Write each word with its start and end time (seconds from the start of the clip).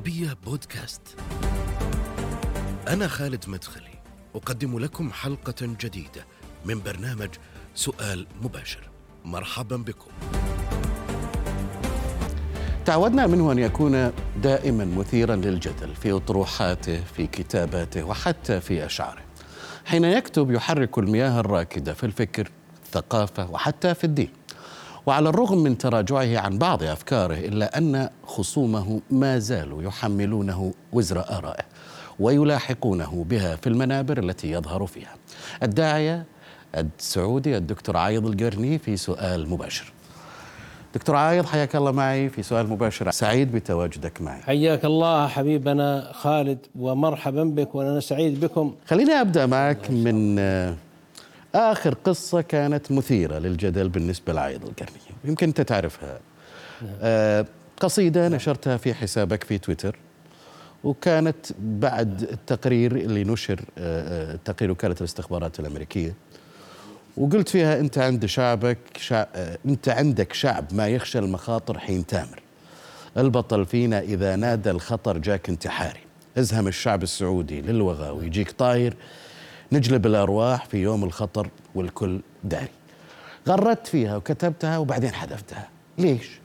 العربية 0.00 0.36
بودكاست. 0.44 1.02
أنا 2.88 3.08
خالد 3.08 3.44
مدخلي، 3.48 3.98
أقدم 4.34 4.78
لكم 4.78 5.12
حلقة 5.12 5.54
جديدة 5.60 6.26
من 6.64 6.82
برنامج 6.82 7.28
سؤال 7.74 8.26
مباشر. 8.42 8.90
مرحبا 9.24 9.76
بكم. 9.76 10.10
تعودنا 12.84 13.26
منه 13.26 13.52
أن 13.52 13.58
يكون 13.58 14.12
دائما 14.42 14.84
مثيرا 14.84 15.36
للجدل 15.36 15.94
في 15.94 16.12
أطروحاته 16.12 17.04
في 17.04 17.26
كتاباته 17.26 18.02
وحتى 18.02 18.60
في 18.60 18.86
أشعاره 18.86 19.22
حين 19.84 20.04
يكتب 20.04 20.50
يحرك 20.50 20.98
المياه 20.98 21.40
الراكدة 21.40 21.94
في 21.94 22.06
الفكر 22.06 22.50
الثقافة 22.84 23.50
وحتى 23.50 23.94
في 23.94 24.04
الدين 24.04 24.30
وعلى 25.06 25.28
الرغم 25.28 25.58
من 25.58 25.78
تراجعه 25.78 26.38
عن 26.38 26.58
بعض 26.58 26.82
أفكاره 26.82 27.34
إلا 27.34 27.78
أن 27.78 28.08
خصومه 28.26 29.00
ما 29.10 29.38
زالوا 29.38 29.82
يحملونه 29.82 30.72
وزر 30.92 31.18
آرائه 31.18 31.64
ويلاحقونه 32.20 33.24
بها 33.28 33.56
في 33.56 33.66
المنابر 33.66 34.18
التي 34.18 34.50
يظهر 34.50 34.86
فيها. 34.86 35.14
الداعية 35.62 36.24
السعودي 36.76 37.56
الدكتور 37.56 37.96
عايض 37.96 38.26
القرني 38.26 38.78
في 38.78 38.96
سؤال 38.96 39.50
مباشر. 39.50 39.92
دكتور 40.94 41.16
عايض 41.16 41.46
حياك 41.46 41.76
الله 41.76 41.90
معي 41.90 42.28
في 42.28 42.42
سؤال 42.42 42.68
مباشر. 42.68 43.10
سعيد 43.10 43.52
بتواجدك 43.52 44.22
معي. 44.22 44.42
حياك 44.42 44.84
الله 44.84 45.26
حبيبنا 45.26 46.10
خالد 46.14 46.58
ومرحبا 46.78 47.44
بك 47.44 47.74
وأنا 47.74 48.00
سعيد 48.00 48.40
بكم. 48.40 48.74
خليني 48.86 49.12
أبدأ 49.12 49.46
معك 49.46 49.90
من 49.90 50.36
آخر 51.54 51.94
قصة 51.94 52.40
كانت 52.40 52.92
مثيرة 52.92 53.38
للجدل 53.38 53.88
بالنسبة 53.88 54.32
لعايض 54.32 54.64
القرني 54.64 55.00
يمكن 55.24 55.46
أنت 55.46 55.60
تعرفها. 55.60 56.20
آه، 57.02 57.46
قصيدة 57.80 58.28
نشرتها 58.28 58.76
في 58.76 58.94
حسابك 58.94 59.44
في 59.44 59.58
تويتر 59.58 59.96
وكانت 60.84 61.46
بعد 61.60 62.22
التقرير 62.22 62.96
اللي 62.96 63.24
نشر 63.24 63.60
آه، 63.78 64.32
آه، 64.32 64.38
تقرير 64.44 64.70
وكالة 64.70 64.96
الاستخبارات 65.00 65.60
الأمريكية. 65.60 66.14
وقلت 67.16 67.48
فيها 67.48 67.80
أنت 67.80 67.98
عند 67.98 68.26
شعبك 68.26 68.78
شع... 68.96 69.26
آه، 69.34 69.58
أنت 69.66 69.88
عندك 69.88 70.32
شعب 70.32 70.64
ما 70.72 70.88
يخشى 70.88 71.18
المخاطر 71.18 71.78
حين 71.78 72.06
تامر. 72.06 72.42
البطل 73.16 73.66
فينا 73.66 74.00
إذا 74.00 74.36
نادى 74.36 74.70
الخطر 74.70 75.18
جاك 75.18 75.48
انتحاري. 75.48 76.00
أزهم 76.38 76.68
الشعب 76.68 77.02
السعودي 77.02 77.60
للوغى 77.60 78.10
ويجيك 78.10 78.50
طاير 78.50 78.96
نجلب 79.72 80.06
الأرواح 80.06 80.66
في 80.66 80.76
يوم 80.78 81.04
الخطر 81.04 81.48
والكل 81.74 82.20
داري 82.44 82.68
غردت 83.48 83.86
فيها 83.86 84.16
وكتبتها 84.16 84.78
وبعدين 84.78 85.10
حذفتها. 85.14 85.68
ليش؟ 85.98 86.40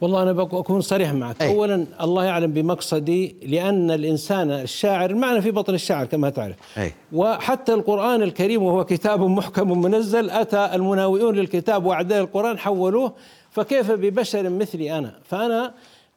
والله 0.00 0.22
أنا 0.22 0.32
بك- 0.32 0.54
أكون 0.54 0.80
صريح 0.80 1.12
معك. 1.12 1.42
أي. 1.42 1.48
اولا 1.54 1.86
الله 2.00 2.24
يعلم 2.24 2.52
بمقصدي 2.52 3.36
لأن 3.42 3.90
الإنسان 3.90 4.50
الشاعر 4.50 5.10
المعنى 5.10 5.42
في 5.42 5.50
بطن 5.50 5.74
الشعر 5.74 6.06
كما 6.06 6.30
تعرف. 6.30 6.56
أي. 6.78 6.92
وحتى 7.12 7.74
القرآن 7.74 8.22
الكريم 8.22 8.62
وهو 8.62 8.84
كتاب 8.84 9.20
محكم 9.22 9.80
منزل 9.82 10.30
أتى 10.30 10.70
المناوئون 10.74 11.34
للكتاب 11.34 11.84
وأعداء 11.86 12.20
القرآن 12.20 12.58
حولوه 12.58 13.12
فكيف 13.50 13.90
ببشر 13.90 14.48
مثلي 14.48 14.98
أنا؟ 14.98 15.14
فأنا 15.24 15.74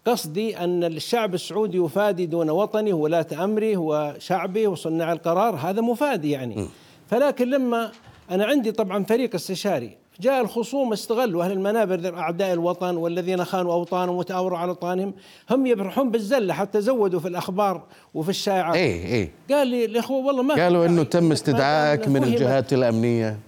قصدي 0.10 0.58
أن 0.58 0.84
الشعب 0.84 1.34
السعودي 1.34 1.78
يفادي 1.78 2.26
دون 2.26 2.50
وطنه 2.50 2.94
ولاة 2.94 3.28
أمره 3.44 3.78
وشعبه 3.78 4.68
وصناع 4.68 5.14
القرار 5.14 5.56
هذا 5.56 5.82
مفادي 5.82 6.32
يعني. 6.32 6.68
فلكن 7.08 7.50
لما 7.50 7.92
أنا 8.32 8.46
عندي 8.46 8.72
طبعا 8.72 9.04
فريق 9.04 9.36
استشاري 9.36 9.98
جاء 10.20 10.42
الخصوم 10.42 10.94
استغلوا 10.94 11.44
أهل 11.44 11.52
المنابر 11.52 12.18
أعداء 12.18 12.54
الوطن 12.54 12.98
والذين 12.98 13.46
خانوا 13.46 13.74
أوطانهم 13.74 14.16
وتآوروا 14.16 14.58
على 14.58 14.70
أوطانهم 14.70 15.14
هم 15.50 15.66
يبرحون 15.66 16.12
بالزلة 16.12 16.54
حتى 16.54 16.82
زودوا 16.82 17.20
في 17.20 17.28
الأخبار 17.28 17.84
وفي 18.14 18.30
الشائعات. 18.30 18.76
إيه 18.76 19.06
إيه. 19.06 19.32
قال 19.52 19.68
لي 19.68 19.86
الاخوه 19.86 20.26
والله 20.26 20.44
ما 20.44 20.56
قالوا. 20.56 20.86
إنه 20.86 21.04
تم 21.04 21.32
استدعائك 21.32 22.08
من. 22.08 22.24
الجهات 22.24 22.74
الأمنية. 22.74 23.40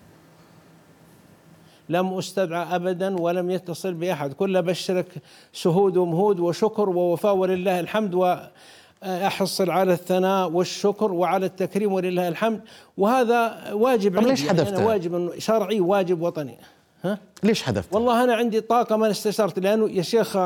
لم 1.92 2.14
أستدعى 2.14 2.76
ابدا 2.76 3.20
ولم 3.20 3.52
يتصل 3.52 3.94
بأحد. 3.94 4.34
كل 4.34 4.62
بشرك 4.62 5.06
شهود 5.54 5.98
ومهود 5.98 6.40
وشكر 6.40 6.90
ووفاء 6.90 7.36
ولله 7.36 7.80
الحمد 7.80 8.14
واحصل 8.14 9.70
على 9.70 9.94
الثناء 9.94 10.52
والشكر 10.52 11.12
وعلى 11.12 11.46
التكريم 11.46 11.94
ولله 11.94 12.28
الحمد. 12.28 12.62
وهذا 12.98 13.74
واجب 13.74 14.22
طب 14.22 14.28
ليش 14.28 14.44
يعني 14.44 14.52
أنا 14.52 14.64
حذفتها؟ 14.66 14.86
واجب 14.86 15.40
شرعي 15.40 15.80
واجب 15.80 16.22
وطني. 16.22 16.58
ها؟ 17.04 17.18
ليش 17.44 17.64
حذفت 17.64 17.96
والله 17.96 18.24
أنا 18.24 18.36
عندي 18.36 18.62
طاقة 18.62 18.96
ما 18.96 19.12
استشرت 19.12 19.60
لأنه 19.60 19.90
يا 19.90 20.02
شيخ 20.02 20.38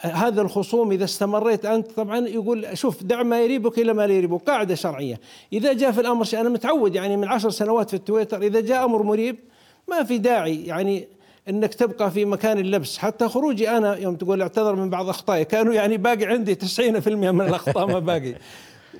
هذا 0.00 0.42
الخصوم 0.42 0.92
إذا 0.92 1.04
استمريت 1.04 1.64
أنت 1.64 1.92
طبعا 1.92 2.18
يقول 2.18 2.78
شوف 2.78 3.02
دع 3.02 3.22
ما 3.22 3.40
يريبك 3.40 3.78
إلى 3.78 3.92
ما 3.92 4.06
لا 4.06 4.14
يريبك. 4.14 4.42
قاعدة 4.42 4.74
شرعية. 4.74 5.20
إذا 5.52 5.72
جاء 5.72 5.92
في 5.92 6.00
الأمر 6.00 6.24
شيء 6.24 6.40
أنا 6.40 6.48
متعود 6.48 6.94
يعني 6.94 7.16
من 7.16 7.28
عشر 7.28 7.50
سنوات 7.50 7.90
في 7.90 7.96
التويتر 7.96 8.42
إذا 8.42 8.60
جاء 8.60 8.84
أمر 8.84 9.02
مريب 9.02 9.36
ما 9.90 10.04
في 10.04 10.18
داعي 10.18 10.64
يعني 10.64 11.08
إنك 11.48 11.74
تبقى 11.74 12.10
في 12.10 12.24
مكان 12.24 12.58
اللبس. 12.58 12.98
حتى 12.98 13.28
خروجي 13.28 13.70
أنا 13.70 13.96
يوم 13.96 14.16
تقول 14.16 14.42
اعتذر 14.42 14.74
من 14.74 14.90
بعض 14.90 15.08
أخطائي 15.08 15.44
كانوا 15.44 15.74
يعني 15.74 15.96
باقي 15.96 16.24
عندي 16.26 16.54
90% 16.54 17.08
من 17.08 17.40
الأخطاء 17.40 17.86
ما 17.86 17.98
باقي. 17.98 18.34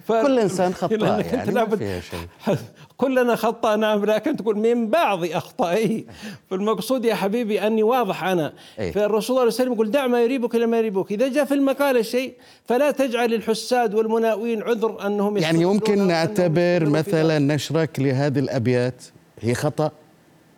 ف... 0.07 0.13
كل 0.27 0.49
خطاء 0.51 0.99
لأنك 0.99 1.25
أنت 1.25 1.33
يعني 1.35 1.53
لابد- 1.53 1.79
فيها 1.79 2.01
شيء. 2.01 2.57
كلنا 2.97 3.37
خطاء 3.37 3.77
نعم 3.77 4.05
لكن 4.05 4.37
تقول 4.37 4.59
من 4.59 4.89
بعض 4.89 5.25
أخطائي. 5.25 6.07
فالمقصود 6.51 7.05
يا 7.05 7.15
حبيبي 7.15 7.67
أني 7.67 7.83
واضح 7.83 8.25
أنا. 8.25 8.53
أي. 8.79 8.93
فالرسول 8.93 9.23
صلى 9.23 9.31
الله 9.31 9.41
عليه 9.41 9.53
وسلم 9.53 9.73
يقول 9.73 9.91
دع 9.91 10.07
ما 10.07 10.23
يريبك 10.23 10.55
إلى 10.55 10.67
ما 10.67 10.79
يريبك 10.79 11.13
إذا 11.13 11.29
جاء 11.29 11.45
في 11.45 11.55
المقاله 11.55 12.03
شيء 12.03 12.35
فلا 12.69 12.91
تجعل 12.91 13.35
الحساد 13.35 13.95
والمناوين 13.95 14.63
عذر 14.63 15.07
أنهم 15.07 15.37
يعني 15.37 15.63
يمكن 15.63 16.07
نعتبر 16.07 16.85
مثلا. 16.89 17.39
نشرك 17.39 18.01
لهذه 18.01 18.39
الأبيات. 18.39 19.05
هي 19.41 19.55
خطأ؟ 19.55 19.91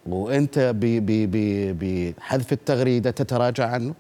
وانت 0.07 0.75
بحذف 1.81 2.53
التغريدة 2.53 3.11
تتراجع 3.11 3.67
عنه؟ 3.67 3.95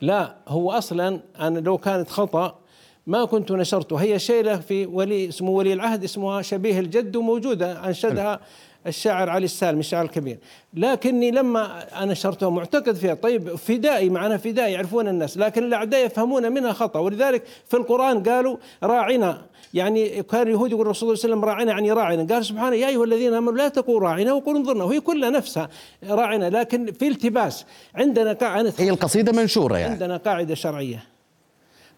لا 0.00 0.34
هو 0.48 0.72
أصلا 0.72 1.20
أنا 1.40 1.58
لو 1.58 1.78
كانت 1.78 2.08
خطأ 2.08 2.58
ما 3.06 3.24
كنت 3.24 3.52
نشرته. 3.52 3.96
هي 3.96 4.18
شيلة 4.18 4.56
في 4.56 4.86
ولي 4.86 5.28
اسمه 5.28 5.50
ولي 5.50 5.72
العهد 5.72 6.04
اسمها 6.04 6.42
شبيه 6.42 6.78
الجد 6.78 7.16
وموجودة 7.16 7.86
أنشدها 7.86 8.40
الشاعر 8.86 9.30
علي 9.30 9.44
السالم 9.44 9.78
الشاعر 9.78 10.04
الكبير. 10.04 10.38
لكني 10.74 11.30
لما 11.30 11.82
أنا 12.02 12.12
نشرتها 12.12 12.50
معتقد 12.50 12.94
فيها. 12.94 13.14
طيب 13.14 13.54
فدائي 13.54 14.10
معناها 14.10 14.36
فدائي 14.36 14.72
يعرفون 14.72 15.08
الناس 15.08 15.38
لكن 15.38 15.64
الأعداء 15.64 16.06
يفهمون 16.06 16.52
منها 16.52 16.72
خطأ. 16.72 17.00
ولذلك 17.00 17.42
في 17.68 17.76
القرآن 17.76 18.22
قالوا 18.22 18.56
راعنا 18.82 19.42
يعني 19.74 20.22
كان 20.22 20.42
اليهود 20.42 20.70
يقول 20.70 20.80
الرسول 20.86 21.18
صلى 21.18 21.32
الله 21.32 21.36
عليه 21.46 21.54
وسلم 21.54 21.54
راعنا 21.58 21.72
يعني 21.72 21.92
راعنا. 21.92 22.34
قال 22.34 22.44
سبحانه 22.44 22.76
يا 22.76 22.88
أيها 22.88 23.04
الذين 23.04 23.34
آمنوا 23.34 23.52
لا 23.52 23.68
تقولوا 23.68 24.08
راعنا 24.08 24.32
وقولوا 24.32 24.60
انظرنا. 24.60 24.84
وهي 24.84 25.00
كلها 25.00 25.30
نفسها 25.30 25.68
راعنا 26.10 26.50
لكن 26.50 26.92
في 26.92 27.08
التباس 27.08 27.64
عندنا 27.94 28.32
قاعدة 28.32 28.72
هي 28.78 28.90
القصيدة 28.90 29.32
منشورة 29.32 29.76
يعني. 29.78 29.92
عندنا 29.92 30.16
قاعدة 30.16 30.54
شرعية. 30.54 31.04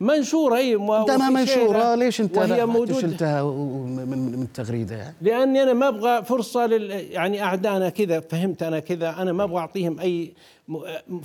منشورة 0.01 0.57
شيء 0.57 0.79
منشورة 1.31 1.79
لا- 1.79 1.97
ليش 1.97 2.21
انت 2.21 2.39
وهي 2.39 2.67
موجودة. 2.67 3.01
شلتها 3.01 3.43
من 3.45 4.19
من 4.37 4.43
التغريده 4.43 4.97
يعني؟ 4.97 5.15
لأني 5.23 5.63
أنا 5.63 5.73
ما 5.73 5.89
أبغى 5.89 6.23
فرصة 6.25 6.67
لل 6.67 6.91
يعني 6.91 7.43
أعدائنا 7.43 7.89
كذا 7.89 8.21
فهمت 8.21 8.63
أنا 8.63 8.79
كذا. 8.79 9.11
أنا 9.23 9.33
ما 9.33 9.45
أبغى 9.45 9.59
أعطيهم 9.59 10.01
أي 10.01 10.33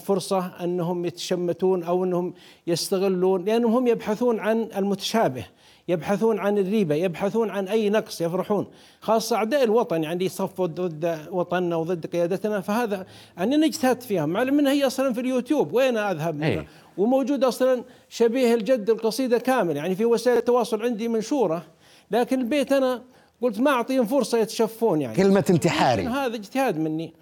فرصة 0.06 0.52
أنهم 0.64 1.06
يتشمتون 1.06 1.84
أو 1.84 2.04
أنهم 2.04 2.34
يستغلون 2.68 3.46
لأنهم 3.46 3.74
هم 3.74 3.88
يبحثون 3.88 4.40
عن 4.40 4.68
المتشابه. 4.78 5.46
يبحثون 5.88 6.40
عن 6.40 6.58
الريبة 6.58 6.96
يبحثون 6.96 7.50
عن 7.50 7.68
أي 7.68 7.90
نقص 7.90 8.22
يفرحون. 8.22 8.68
خاصة 9.02 9.36
أعداء 9.36 9.64
الوطن 9.64 10.04
يعني 10.04 10.26
يصفوا 10.26 10.68
ضد 10.68 11.28
وطننا 11.32 11.76
وضد 11.76 12.06
قيادتنا 12.06 12.62
فهذا 12.62 13.06
يعني 13.38 13.56
أنا 13.56 13.66
اجتهدت 13.66 14.04
فيها. 14.04 14.26
مع 14.26 14.42
أنها 14.42 14.72
هي 14.72 14.88
أصلا 14.88 15.14
في 15.14 15.22
اليوتيوب. 15.22 15.74
وين 15.74 15.98
أذهب 15.98 16.36
منها؟ 16.36 16.50
أي. 16.50 16.68
وموجود 16.98 17.44
أصلا 17.44 17.84
شبيه 18.10 18.54
الجد 18.54 18.90
القصيدة 18.90 19.38
كامل. 19.38 19.78
يعني 19.78 19.96
في 19.96 20.06
وسائل 20.06 20.38
التواصل 20.38 20.82
عندي 20.82 21.08
منشورة 21.08 21.64
لكن 22.12 22.40
البيت 22.40 22.72
أنا 22.72 23.02
قلت 23.42 23.60
ما 23.60 23.72
أعطيهم 23.72 24.06
فرصة 24.06 24.38
يتشفون 24.38 25.02
يعني. 25.02 25.16
كلمة 25.16 25.46
انتحاري. 25.50 26.08
هذا 26.08 26.36
اجتهاد 26.36 26.80
مني. 26.80 27.14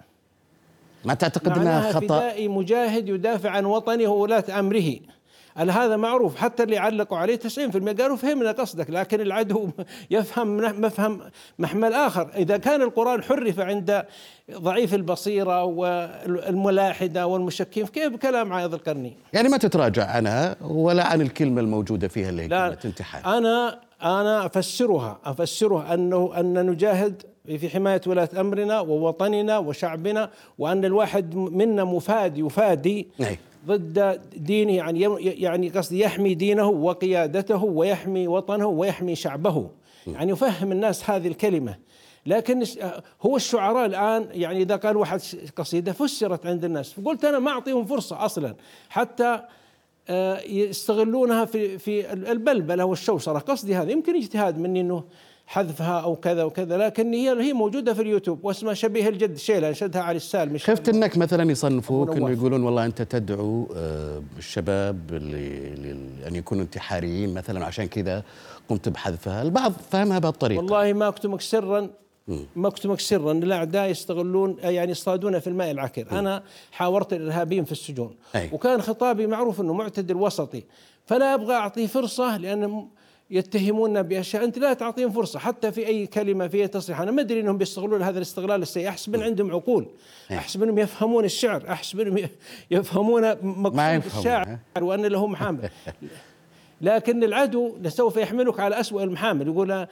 ما 1.04 1.14
تعتقد 1.14 1.46
إنها 1.46 1.64
معناها 1.64 1.92
خطأ؟ 1.92 2.00
فدائي 2.00 2.48
مجاهد 2.48 3.08
يدافع 3.08 3.50
عن 3.50 3.64
وطنه 3.64 4.08
وولاة 4.08 4.44
أمره. 4.58 4.94
ال- 5.60 5.70
هذا 5.70 5.96
معروف. 5.96 6.36
حتى 6.36 6.62
اللي 6.62 6.78
علقوا 6.78 7.18
عليه 7.18 7.36
90% 7.36 7.92
قالوا 8.00 8.16
فهمنا 8.16 8.52
قصدك 8.52 8.90
لكن 8.90 9.20
العدو 9.20 9.68
يفهم 10.10 10.56
مفهم 10.80 11.20
محمل 11.58 11.92
آخر. 11.92 12.28
إذا 12.36 12.56
كان 12.56 12.82
القرآن 12.82 13.22
حرف 13.22 13.60
عند 13.60 14.04
ضعيف 14.52 14.94
البصيرة 14.94 15.64
والملاحدة 15.64 17.26
والمشكين 17.26 17.86
كيف 17.86 18.16
كلام 18.16 18.52
عايض 18.52 18.74
القرني؟ 18.74 19.12
يعني 19.32 19.48
ما 19.48 19.56
تتراجع 19.56 20.06
عنها 20.10 20.56
ولا 20.60 21.06
عن 21.06 21.20
الكلمة 21.20 21.60
الموجودة 21.60 22.08
فيها 22.08 22.28
اللي 22.30 22.42
هي 22.42 22.46
لا 22.48 22.68
كلمة 22.68 22.78
انتحار 22.84 23.38
أنا 23.38 23.80
أنا 24.02 24.46
افسرها 24.46 25.18
أفسرها 25.24 25.94
انه 25.94 26.32
أن 26.40 26.66
نجاهد 26.70 27.22
في 27.58 27.68
حماية 27.68 28.00
ولاة 28.06 28.28
أمرنا 28.40 28.80
ووطننا 28.80 29.58
وشعبنا 29.58 30.30
وأن 30.58 30.84
الواحد 30.84 31.34
منا 31.34 31.84
مفاد 31.84 32.38
يفادي 32.38 33.08
أي. 33.20 33.38
ضد 33.66 34.20
دينه 34.36 34.72
يعني 34.72 35.00
يعني 35.20 35.68
قصدي 35.68 36.00
يحمي 36.00 36.34
دينه 36.34 36.68
وقيادته 36.68 37.64
ويحمي 37.64 38.28
وطنه 38.28 38.66
ويحمي 38.66 39.14
شعبه. 39.14 39.70
يعني 40.06 40.32
يفهم 40.32 40.72
الناس 40.72 41.10
هذه 41.10 41.28
الكلمة. 41.28 41.74
لكن 42.26 42.64
هو 43.22 43.36
الشعراء 43.36 43.86
الآن 43.86 44.28
يعني 44.32 44.62
إذا 44.62 44.76
قال 44.76 44.96
واحد 44.96 45.20
قصيدة 45.56 45.92
فسرت 45.92 46.46
عند 46.46 46.64
الناس. 46.64 46.92
فقلت 46.92 47.24
أنا 47.24 47.38
ما 47.38 47.50
أعطيهم 47.50 47.84
فرصة 47.84 48.24
أصلا. 48.24 48.54
حتى 48.88 49.42
آه، 50.08 50.40
يستغلونها 50.40 51.44
في 51.44 51.78
في 51.78 52.12
البلبلة 52.12 52.84
والشوشرة. 52.84 53.38
قصدي 53.38 53.74
هذا. 53.74 53.90
يمكن 53.90 54.16
اجتهاد 54.16 54.58
مني 54.58 54.80
إنه 54.80 55.04
حذفها 55.50 56.00
أو 56.00 56.16
كذا 56.16 56.44
وكذا 56.44 56.76
لكن 56.76 57.12
هي 57.12 57.42
هي 57.42 57.52
موجودة 57.52 57.94
في 57.94 58.02
اليوتيب 58.02 58.44
واسمها 58.44 58.74
شبيه 58.74 59.08
الجد 59.08 59.36
شيلة 59.36 59.68
انشدها 59.68 60.02
علي 60.02 60.16
السالمي 60.16 60.58
خفت 60.58 60.88
إنك 60.88 61.18
مثلا 61.18 61.50
يصنفوك 61.50 62.16
إنه 62.16 62.30
يقولون 62.30 62.62
والله 62.62 62.84
أنت 62.84 63.02
تدعو 63.02 63.68
آه، 63.76 64.22
الشباب 64.38 64.98
اللي 65.10 65.92
أن 66.28 66.36
يكونوا 66.36 66.62
انتحاريين 66.62 67.34
مثلا 67.34 67.64
عشان 67.64 67.86
كذا 67.88 68.22
قمت 68.68 68.88
بحذفها. 68.88 69.42
البعض 69.42 69.72
فهمها 69.90 70.18
بهالطريقة. 70.18 70.58
والله 70.58 70.92
ما 70.92 71.08
اكتمك 71.08 71.40
سرا 71.40 71.90
ما 72.56 72.68
اكتمك 72.68 73.00
سرا 73.00 73.32
الأعداء 73.32 73.90
يستغلون 73.90 74.56
يعني 74.62 74.90
يصطادون 74.90 75.38
في 75.38 75.46
الماء 75.46 75.70
العكر. 75.70 76.06
م. 76.10 76.14
أنا 76.14 76.42
حاورت 76.72 77.12
الإرهابيين 77.12 77.64
في 77.64 77.72
السجون. 77.72 78.14
أي. 78.34 78.50
وكان 78.52 78.82
خطابي 78.82 79.26
معروف 79.26 79.60
إنه 79.60 79.72
معتدل 79.72 80.16
وسطي. 80.16 80.64
فلا 81.06 81.34
أبغى 81.34 81.54
اعطيه 81.54 81.86
فرصة 81.86 82.36
لأن 82.36 82.86
يتهموننا 83.30 84.02
بأشياء. 84.02 84.44
أنت 84.44 84.58
لا 84.58 84.72
تعطيهم 84.72 85.10
فرصة 85.10 85.38
حتى 85.38 85.72
في 85.72 85.86
أي 85.86 86.06
كلمة 86.06 86.48
في 86.48 86.62
أي 86.62 86.68
تصريح. 86.68 87.00
أنا 87.00 87.10
ما 87.10 87.22
أدري 87.22 87.40
إنهم 87.40 87.58
بيستغلون 87.58 88.02
هذا 88.02 88.16
الاستغلال 88.16 88.62
السيء. 88.62 88.88
احسب 88.88 89.14
ان 89.14 89.22
عندهم 89.22 89.50
عقول. 89.50 89.86
احسب 90.32 90.62
انهم 90.62 90.78
يفهمون 90.78 91.24
الشعر. 91.24 91.64
احسب 91.68 92.00
انهم 92.00 92.28
يفهمون 92.70 93.22
مقصود 93.42 94.16
الشاعر 94.16 94.58
وأن 94.80 95.06
له 95.06 95.26
محامل. 95.26 95.70
لكن 96.80 97.24
العدو 97.24 97.74
سوف 97.88 98.16
يحملك 98.16 98.60
على 98.60 98.80
أسوأ 98.80 99.02
المحامل. 99.02 99.46
يقول 99.46 99.86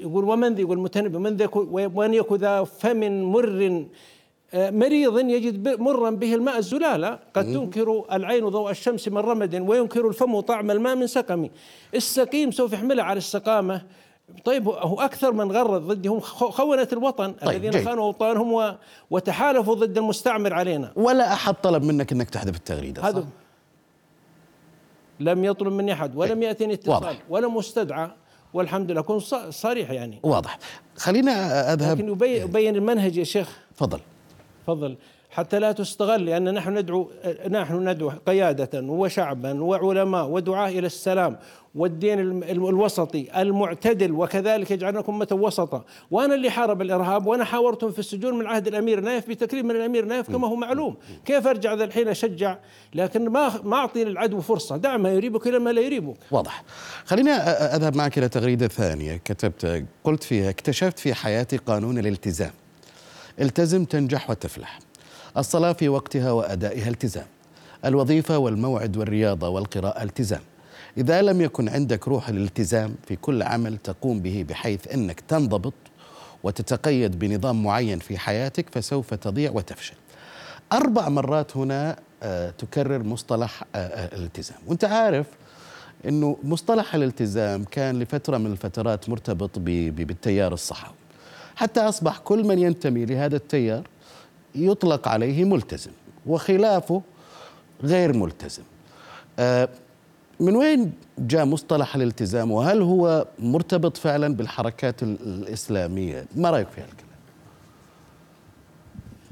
يقول 0.00 0.24
ومن 0.24 0.54
ذي؟ 0.54 0.62
يقول 0.62 0.78
المتنبي 0.78 1.18
من 1.18 1.36
ذي؟ 1.36 1.48
ومن 1.54 2.14
يكن 2.14 2.36
ذا 2.36 2.64
فم 2.64 3.22
مر 3.22 3.86
مريض 4.54 5.18
يجد 5.18 5.80
مرا 5.80 6.10
به 6.10 6.34
الماء 6.34 6.58
الزلالة 6.58 7.18
قد 7.34 7.44
تنكر 7.44 8.04
العين 8.12 8.48
ضوء 8.48 8.70
الشمس 8.70 9.08
من 9.08 9.18
رمد 9.18 9.54
وينكر 9.54 10.08
الفم 10.08 10.40
طعم 10.40 10.70
الماء 10.70 10.96
من 10.96 11.06
سقم. 11.06 11.48
السقيم 11.94 12.50
سوف 12.50 12.72
يحملها 12.72 13.04
على 13.04 13.18
السقامة. 13.18 13.82
طيب 14.44 14.68
هو 14.68 15.00
أكثر 15.00 15.32
من 15.32 15.52
غرد 15.52 15.82
ضدهم 15.82 16.20
خونة 16.20 16.88
الوطن 16.92 17.32
طيب 17.32 17.64
الذين 17.64 17.84
خانوا 17.84 18.04
أوطانهم 18.04 18.76
وتحالفوا 19.10 19.74
ضد 19.74 19.98
المستعمر 19.98 20.54
علينا. 20.54 20.92
ولا 20.96 21.32
أحد 21.32 21.54
طلب 21.54 21.82
منك 21.82 22.12
أنك 22.12 22.30
تحذف 22.30 22.56
التغريدة 22.56 23.02
هذا 23.02 23.24
لم 25.20 25.44
يطلب 25.44 25.72
مني 25.72 25.92
أحد 25.92 26.16
ولم 26.16 26.42
يأتيني 26.42 26.74
اتصال 26.74 27.16
ولم 27.28 27.58
استدعى 27.58 28.10
والحمد 28.54 28.90
لله. 28.90 29.00
كن 29.00 29.18
صريح 29.50 29.90
يعني. 29.90 30.20
واضح. 30.22 30.58
خلينا 30.96 31.32
أذهب. 31.72 31.98
لكن 31.98 32.08
يبين 32.22 32.76
المنهج 32.76 33.16
يا 33.16 33.24
شيخ. 33.24 33.58
تفضل. 33.76 34.00
تفضل. 34.66 34.96
حتى 35.30 35.58
لا 35.58 35.72
تستغل 35.72 36.26
لأن 36.26 36.54
نحن 36.54 36.78
ندعو 36.78 37.10
نحن 37.50 37.88
ندعو 37.88 38.12
قيادة 38.26 38.80
وشعبا 38.82 39.62
وعلماء 39.62 40.28
ودعاة 40.28 40.68
إلى 40.68 40.86
السلام 40.86 41.36
والدين 41.74 42.42
الوسطي 42.42 43.40
المعتدل 43.40 44.12
وكذلك 44.12 44.70
يجعلكم 44.70 45.14
أمة 45.14 45.28
وسطا 45.32 45.84
وأنا 46.10 46.34
اللي 46.34 46.50
حارب 46.50 46.82
الإرهاب 46.82 47.26
وأنا 47.26 47.44
حاورتهم 47.44 47.90
في 47.92 47.98
السجون 47.98 48.38
من 48.38 48.46
عهد 48.46 48.66
الأمير 48.66 49.00
نايف 49.00 49.28
بتكريم 49.28 49.66
من 49.66 49.76
الأمير 49.76 50.04
نايف 50.04 50.30
كما 50.30 50.48
هو 50.48 50.56
معلوم. 50.56 50.96
كيف 51.24 51.46
أرجع 51.46 51.74
ذا 51.74 51.84
الحين 51.84 52.08
أشجع؟ 52.08 52.58
لكن 52.94 53.28
ما 53.28 53.52
ما 53.64 53.76
أعطي 53.76 54.04
للعدو 54.04 54.40
فرصة. 54.40 54.76
دع 54.76 54.96
ما 54.96 55.12
يريبك 55.12 55.46
إلى 55.46 55.58
ما 55.58 55.70
لا 55.70 55.80
يريبك. 55.80 56.16
واضح. 56.30 56.64
خلينا 57.04 57.76
أذهب 57.76 57.96
معك 57.96 58.18
إلى 58.18 58.28
تغريدة 58.28 58.68
ثانية. 58.68 59.16
كتبت 59.16 59.84
قلت 60.04 60.22
فيها 60.22 60.50
اكتشفت 60.50 60.98
في 60.98 61.14
حياتي 61.14 61.56
قانون 61.56 61.98
الالتزام. 61.98 62.52
التزم 63.40 63.84
تنجح 63.84 64.30
وتفلح. 64.30 64.78
الصلاة 65.36 65.72
في 65.72 65.88
وقتها 65.88 66.30
وأدائها 66.30 66.88
التزام. 66.88 67.26
الوظيفة 67.84 68.38
والموعد 68.38 68.96
والرياضة 68.96 69.48
والقراءة 69.48 70.02
التزام. 70.02 70.40
إذا 70.98 71.22
لم 71.22 71.40
يكن 71.40 71.68
عندك 71.68 72.08
روح 72.08 72.28
الالتزام 72.28 72.94
في 73.08 73.16
كل 73.16 73.42
عمل 73.42 73.76
تقوم 73.78 74.20
به 74.20 74.44
بحيث 74.48 74.88
أنك 74.88 75.20
تنضبط 75.20 75.74
وتتقيد 76.42 77.18
بنظام 77.18 77.62
معين 77.62 77.98
في 77.98 78.18
حياتك 78.18 78.66
فسوف 78.72 79.14
تضيع 79.14 79.50
وتفشل. 79.50 79.94
أربع 80.72 81.08
مرات 81.08 81.56
هنا 81.56 81.96
آه، 82.22 82.50
تكرر 82.50 83.02
مصطلح 83.02 83.62
آه، 83.74 83.78
آه، 83.78 84.16
الالتزام. 84.16 84.58
وأنت 84.66 84.84
عارف 84.84 85.26
أنه 86.08 86.36
مصطلح 86.42 86.94
الالتزام 86.94 87.64
كان 87.64 87.98
لفترة 87.98 88.38
من 88.38 88.52
الفترات 88.52 89.08
مرتبط 89.08 89.58
بالتيار 89.58 90.52
الصحوي 90.52 90.94
حتى 91.56 91.80
أصبح 91.80 92.18
كل 92.18 92.44
من 92.44 92.58
ينتمي 92.58 93.04
لهذا 93.04 93.36
التيار 93.36 93.82
يطلق 94.54 95.08
عليه 95.08 95.44
ملتزم 95.44 95.90
وخلافه 96.26 97.02
غير 97.82 98.12
ملتزم. 98.12 98.62
آه، 99.38 99.68
من 100.40 100.56
وين 100.56 100.92
جاء 101.18 101.44
مصطلح 101.44 101.94
الالتزام؟ 101.96 102.50
وهل 102.50 102.82
هو 102.82 103.26
مرتبط 103.38 103.96
فعلا 103.96 104.34
بالحركات 104.34 105.02
الإسلامية؟ 105.02 106.26
ما 106.36 106.50
رأيك 106.50 106.68
في 106.68 106.80
هالكلام؟ 106.80 107.05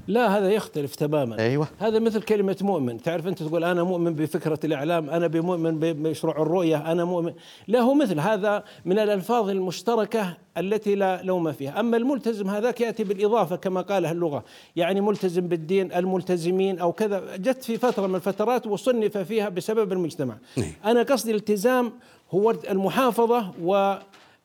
لا 0.08 0.38
هذا 0.38 0.50
يختلف 0.50 0.94
تماما. 0.94 1.38
أيوة. 1.38 1.68
هذا 1.78 1.98
مثل 1.98 2.22
كلمة 2.22 2.56
مؤمن. 2.60 3.02
تعرف 3.02 3.26
أنت 3.26 3.42
تقول 3.42 3.64
أنا 3.64 3.82
مؤمن 3.82 4.14
بفكرة 4.14 4.58
الإعلام 4.64 5.10
أنا 5.10 5.26
بمؤمن 5.26 5.78
بمشروع 5.78 6.42
الرؤية 6.42 6.92
أنا 6.92 7.04
مؤمن. 7.04 7.32
لا 7.68 7.80
هو 7.80 7.94
مثل. 7.94 8.20
هذا 8.20 8.64
من 8.84 8.98
الألفاظ 8.98 9.48
المشتركة 9.48 10.36
التي 10.58 10.94
لا 10.94 11.22
لوم 11.22 11.52
فيها. 11.52 11.80
أما 11.80 11.96
الملتزم 11.96 12.50
هذاك 12.50 12.80
يأتي 12.80 13.04
بالإضافة 13.04 13.56
كما 13.56 13.80
قالها 13.80 14.12
اللغة. 14.12 14.44
يعني 14.76 15.00
ملتزم 15.00 15.48
بالدين 15.48 15.92
الملتزمين 15.92 16.78
أو 16.78 16.92
كذا. 16.92 17.36
جت 17.36 17.64
في 17.64 17.78
فترة 17.78 18.06
من 18.06 18.14
الفترات 18.14 18.66
وصنف 18.66 19.18
فيها 19.18 19.48
بسبب 19.48 19.92
المجتمع. 19.92 20.36
نعم. 20.56 20.72
أنا 20.84 21.02
قصدي 21.02 21.30
الالتزام 21.30 21.92
هو 22.30 22.54
المحافظة 22.70 23.52
و 23.62 23.94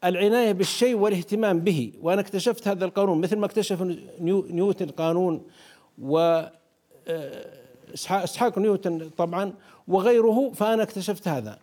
العناية 0.04 0.52
بالشيء 0.52 0.96
والاهتمام 0.96 1.60
به. 1.60 1.92
وأنا 2.02 2.22
اكتشفت 2.22 2.68
هذا 2.68 2.86
القانون 2.86 3.22
مثل 3.22 3.38
ما 3.38 3.46
اكتشف 3.46 3.82
نيوتن 4.22 4.88
قانون 4.88 5.42
و 6.02 6.18
آه، 7.08 7.46
اسحاق 7.94 8.60
نيوتن 8.60 9.10
طبعا 9.18 9.54
وغيره 9.88 10.52
فأنا 10.56 10.84
اكتشفت 10.84 11.28
هذا. 11.28 11.60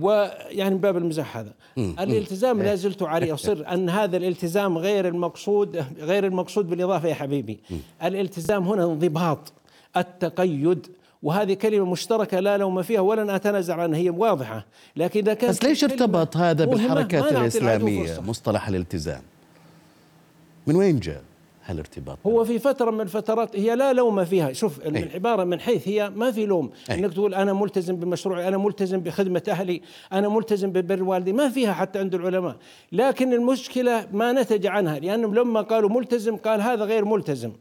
ويعني 0.00 0.74
باب 0.74 0.96
المزاح 0.96 1.36
هذا. 1.36 1.52
الالتزام 1.78 2.62
لا 2.62 2.74
زلت 2.74 3.02
عليه. 3.02 3.34
أصر 3.34 3.64
أن 3.72 3.90
هذا 3.90 4.16
الالتزام 4.16 4.78
غير 4.78 5.08
المقصود 5.08 5.84
غير 5.98 6.26
المقصود 6.26 6.68
بالإضافة 6.70 7.08
يا 7.08 7.14
حبيبي. 7.14 7.58
الالتزام 8.02 8.68
هنا 8.68 8.84
انضباط. 8.84 9.52
التقيد 9.96 10.86
وهذه 11.22 11.54
كلمة 11.54 11.84
مشتركة 11.84 12.40
لا 12.40 12.56
لوم 12.56 12.82
فيها 12.82 13.00
ولن 13.00 13.30
أتنازع 13.30 13.74
عنها 13.74 13.98
هي 13.98 14.10
واضحة. 14.10 14.66
لكن 14.96 15.20
إذا 15.20 15.34
كانت 15.34 15.50
بس 15.50 15.64
ليش 15.64 15.84
ارتبط 15.84 16.36
هذا 16.36 16.64
بالحركات 16.64 17.32
الإسلامية؟ 17.32 18.20
مصطلح 18.20 18.68
الالتزام. 18.68 19.22
من 20.66 20.76
وين 20.76 21.00
جاء 21.00 21.22
هالارتباط؟ 21.64 22.18
هو 22.26 22.44
في 22.44 22.58
فترة 22.58 22.90
من 22.90 23.00
الفترات 23.00 23.56
هي 23.56 23.76
لا 23.76 23.92
لوم 23.92 24.24
فيها. 24.24 24.52
شوف 24.52 24.80
أي. 24.80 24.88
العبارة 24.88 25.44
من 25.44 25.60
حيث 25.60 25.88
هي 25.88 26.10
ما 26.10 26.30
في 26.30 26.46
لوم. 26.46 26.70
أي. 26.90 26.94
إنك 26.94 27.12
تقول 27.12 27.34
أنا 27.34 27.52
ملتزم 27.52 27.96
بمشروعي 27.96 28.48
أنا 28.48 28.58
ملتزم 28.58 29.00
بخدمة 29.00 29.42
أهلي 29.48 29.82
أنا 30.12 30.28
ملتزم 30.28 30.72
ببر 30.72 31.02
والدي 31.02 31.32
ما 31.32 31.48
فيها 31.48 31.72
حتى 31.72 31.98
عند 31.98 32.14
العلماء. 32.14 32.56
لكن 32.92 33.32
المشكلة 33.32 34.06
ما 34.12 34.32
نتج 34.32 34.66
عنها 34.66 34.98
لأنهم 34.98 35.34
لما 35.34 35.60
قالوا 35.60 35.90
ملتزم 35.90 36.36
قال 36.36 36.60
هذا 36.60 36.84
غير 36.84 37.04
ملتزم. 37.04 37.52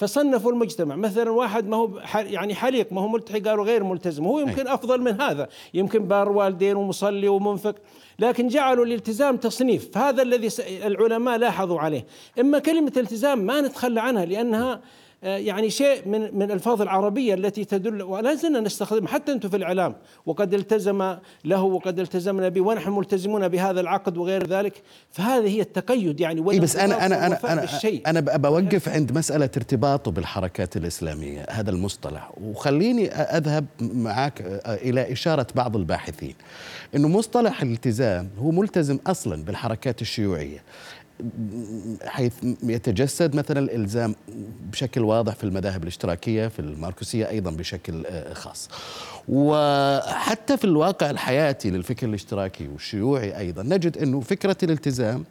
فصنفوا 0.00 0.52
المجتمع. 0.52 0.96
مثلا 0.96 1.30
واحد 1.30 1.68
ما 1.68 1.76
هو 1.76 2.00
يعني 2.14 2.54
حليق 2.54 2.92
ما 2.92 3.00
هو 3.00 3.08
ملتحي 3.08 3.40
قالوا 3.40 3.64
غير 3.64 3.84
ملتزم. 3.84 4.24
هو 4.24 4.40
يمكن 4.40 4.68
أفضل 4.68 5.00
من 5.00 5.20
هذا. 5.20 5.48
يمكن 5.74 6.04
بار 6.04 6.32
والدين 6.32 6.76
ومصلي 6.76 7.28
ومنفق. 7.28 7.74
لكن 8.18 8.48
جعلوا 8.48 8.84
الالتزام 8.84 9.36
تصنيف. 9.36 9.90
فهذا 9.92 10.22
الذي 10.22 10.48
العلماء 10.86 11.38
لاحظوا 11.38 11.80
عليه. 11.80 12.06
إما 12.40 12.58
كلمة 12.58 12.92
التزام 12.96 13.38
ما 13.38 13.60
نتخلى 13.60 14.00
عنها 14.00 14.24
لأنها 14.24 14.72
آه، 14.72 14.80
يعني 15.22 15.70
شيء 15.70 16.08
من 16.08 16.38
من 16.38 16.50
الفاظ 16.50 16.82
العربية 16.82 17.34
التي 17.34 17.64
تدل 17.64 18.02
ولا 18.02 18.34
زلنا 18.34 18.60
نستخدم 18.60 19.06
حتى 19.06 19.32
أنتم 19.32 19.48
في 19.48 19.56
الإعلام. 19.56 19.94
وقد 20.26 20.54
التزم 20.54 21.16
له 21.44 21.62
وقد 21.62 21.98
التزمنا 21.98 22.48
به 22.48 22.60
ونحن 22.60 22.90
ملتزمون 22.90 23.48
بهذا 23.48 23.80
العقد 23.80 24.16
وغير 24.16 24.46
ذلك. 24.46 24.82
فهذه 25.10 25.48
هي 25.48 25.60
التقيد 25.60 26.20
يعني 26.20 26.50
إيه 26.50 26.60
بس 26.60 26.76
أنا 26.76 27.06
أنا 27.06 27.26
أنا 27.26 27.52
أنا, 27.52 27.66
أنا 28.06 28.20
بوقف 28.20 28.88
عند 28.88 29.12
مسألة 29.12 29.50
ارتباطه 29.56 30.10
بالحركات 30.10 30.76
الإسلامية 30.76 31.46
هذا 31.50 31.70
المصطلح. 31.70 32.30
وخليني 32.40 33.08
أذهب 33.12 33.66
معك 33.80 34.42
آه، 34.42 34.74
إلى 34.74 35.12
إشارة 35.12 35.46
بعض 35.54 35.76
الباحثين. 35.76 36.34
إنه 36.94 37.08
مصطلح 37.08 37.62
الالتزام 37.62 38.28
هو 38.38 38.50
ملتزم 38.50 38.98
أصلا 39.06 39.44
بالحركات 39.44 40.02
الشيوعية. 40.02 40.62
حيث 42.06 42.32
يتجسد 42.62 43.36
مثلا 43.36 43.58
الإلزام 43.58 44.14
بشكل 44.72 45.00
واضح 45.00 45.34
في 45.34 45.44
المذاهب 45.44 45.82
الاشتراكية 45.82 46.48
في 46.48 46.58
الماركسية 46.58 47.28
أيضا 47.28 47.50
بشكل 47.50 48.06
آه، 48.06 48.34
خاص. 48.34 48.68
وحتى 49.28 50.56
في 50.56 50.64
الواقع 50.64 51.10
الحياتي 51.10 51.70
للفكر 51.70 52.06
الاشتراكي 52.06 52.68
والشيوعي 52.68 53.38
أيضا 53.38 53.62
نجد 53.62 53.98
أنه 53.98 54.20
فكرة 54.20 54.56
الالتزام 54.62 55.24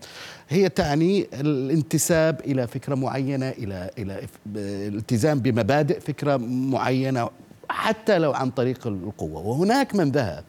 هي 0.49 0.69
تعني 0.69 1.27
الانتساب 1.33 2.39
إلى 2.45 2.67
فكرة 2.67 2.95
معينة 2.95 3.49
إلى 3.49 3.89
إلى 3.97 4.21
الالتزام 4.55 5.39
بمبادئ 5.39 5.99
فكرة 5.99 6.37
معينة 6.37 7.29
حتى 7.69 8.19
لو 8.19 8.31
عن 8.31 8.49
طريق 8.51 8.87
القوة 8.87 9.47
وهناك 9.47 9.95
من 9.95 10.11
ذهب 10.11 10.43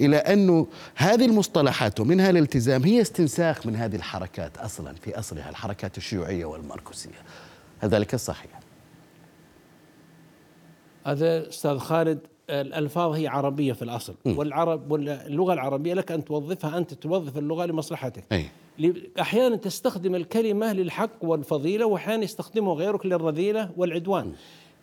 إلى 0.00 0.16
أنه 0.16 0.66
هذه 0.94 1.24
المصطلحات 1.24 2.00
ومنها 2.00 2.30
الالتزام 2.30 2.84
هي 2.84 3.00
استنساخ 3.00 3.66
من 3.66 3.76
هذه 3.76 3.96
الحركات 3.96 4.58
أصلا 4.58 4.94
في 4.94 5.18
أصلها 5.18 5.50
الحركات 5.50 5.98
الشيوعية 5.98 6.44
والماركسية 6.44 7.22
هل 7.80 7.88
ذلك 7.88 8.16
صحيح؟ 8.16 8.60
هذا 11.06 11.48
أستاذ 11.48 11.78
خالد 11.78 12.18
الألفاظ 12.50 13.12
هي 13.12 13.26
عربية 13.26 13.72
في 13.72 13.82
الأصل 13.82 14.14
م. 14.24 14.38
والعرب 14.38 14.92
واللغة 14.92 15.52
العربية 15.52 15.94
لك 15.94 16.12
أن 16.12 16.24
توظفها 16.24 16.78
أنت 16.78 16.94
توظف 16.94 17.38
اللغة 17.38 17.66
لمصلحتك 17.66 18.24
أي. 18.32 18.46
أحيانا 19.20 19.56
تستخدم 19.56 20.14
الكلمة 20.14 20.72
للحق 20.72 21.24
والفضيلة 21.24 21.86
واحيانا 21.86 22.24
يستخدمه 22.24 22.72
غيرك 22.72 23.06
للرذيلة 23.06 23.70
والعدوان 23.76 24.32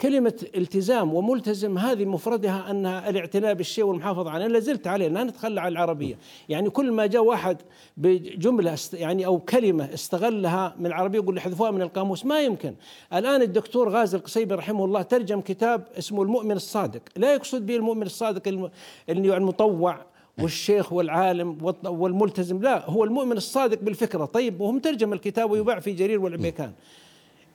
كلمة 0.02 0.46
التزام 0.56 1.14
وملتزم 1.14 1.78
هذه 1.78 2.06
مفردها 2.06 2.72
أنها 2.72 3.10
الاعتناء 3.10 3.54
بالشيء 3.54 3.84
والمحافظة 3.84 4.32
عليه. 4.32 4.48
لا 4.48 4.60
زلت 4.60 4.88
عليه 4.88 5.08
لا 5.08 5.24
نتخلى 5.24 5.62
عن 5.62 5.72
العربية. 5.72 6.18
يعني 6.50 6.70
كل 6.70 6.92
ما 6.92 7.06
جاء 7.06 7.24
واحد 7.24 7.58
بجملة 7.98 8.78
يعني 8.94 9.26
أو 9.26 9.40
كلمة 9.40 9.94
استغلها 9.94 10.76
من 10.80 10.86
العربية 10.86 11.20
يقول 11.20 11.38
يحذفوها 11.38 11.72
من 11.72 11.82
القاموس 11.82 12.26
ما 12.26 12.42
يمكن. 12.42 12.76
الآن 13.14 13.42
الدكتور 13.42 13.90
غازي 13.90 14.18
القصيبي 14.18 14.56
رحمه 14.56 14.86
الله 14.86 15.02
ترجم 15.02 15.42
كتاب 15.42 15.88
اسمه 15.98 16.24
المؤمن 16.24 16.52
الصادق. 16.52 17.02
لا 17.16 17.34
يقصد 17.34 17.66
به 17.66 17.76
المؤمن 17.76 18.04
الصادق 18.04 18.72
المطوع 19.10 19.98
والشيخ 20.40 20.94
والعالم 20.94 21.58
والملتزم 21.86 22.62
لا 22.62 22.90
هو 22.90 23.04
المؤمن 23.04 23.38
الصادق 23.38 23.80
بالفكرة. 23.82 24.26
طيب 24.26 24.62
وهم 24.62 24.80
ترجم 24.80 25.14
الكتاب 25.14 25.52
ويباع 25.52 25.80
في 25.80 25.92
جرير 25.92 26.22
والعبيكان. 26.22 26.72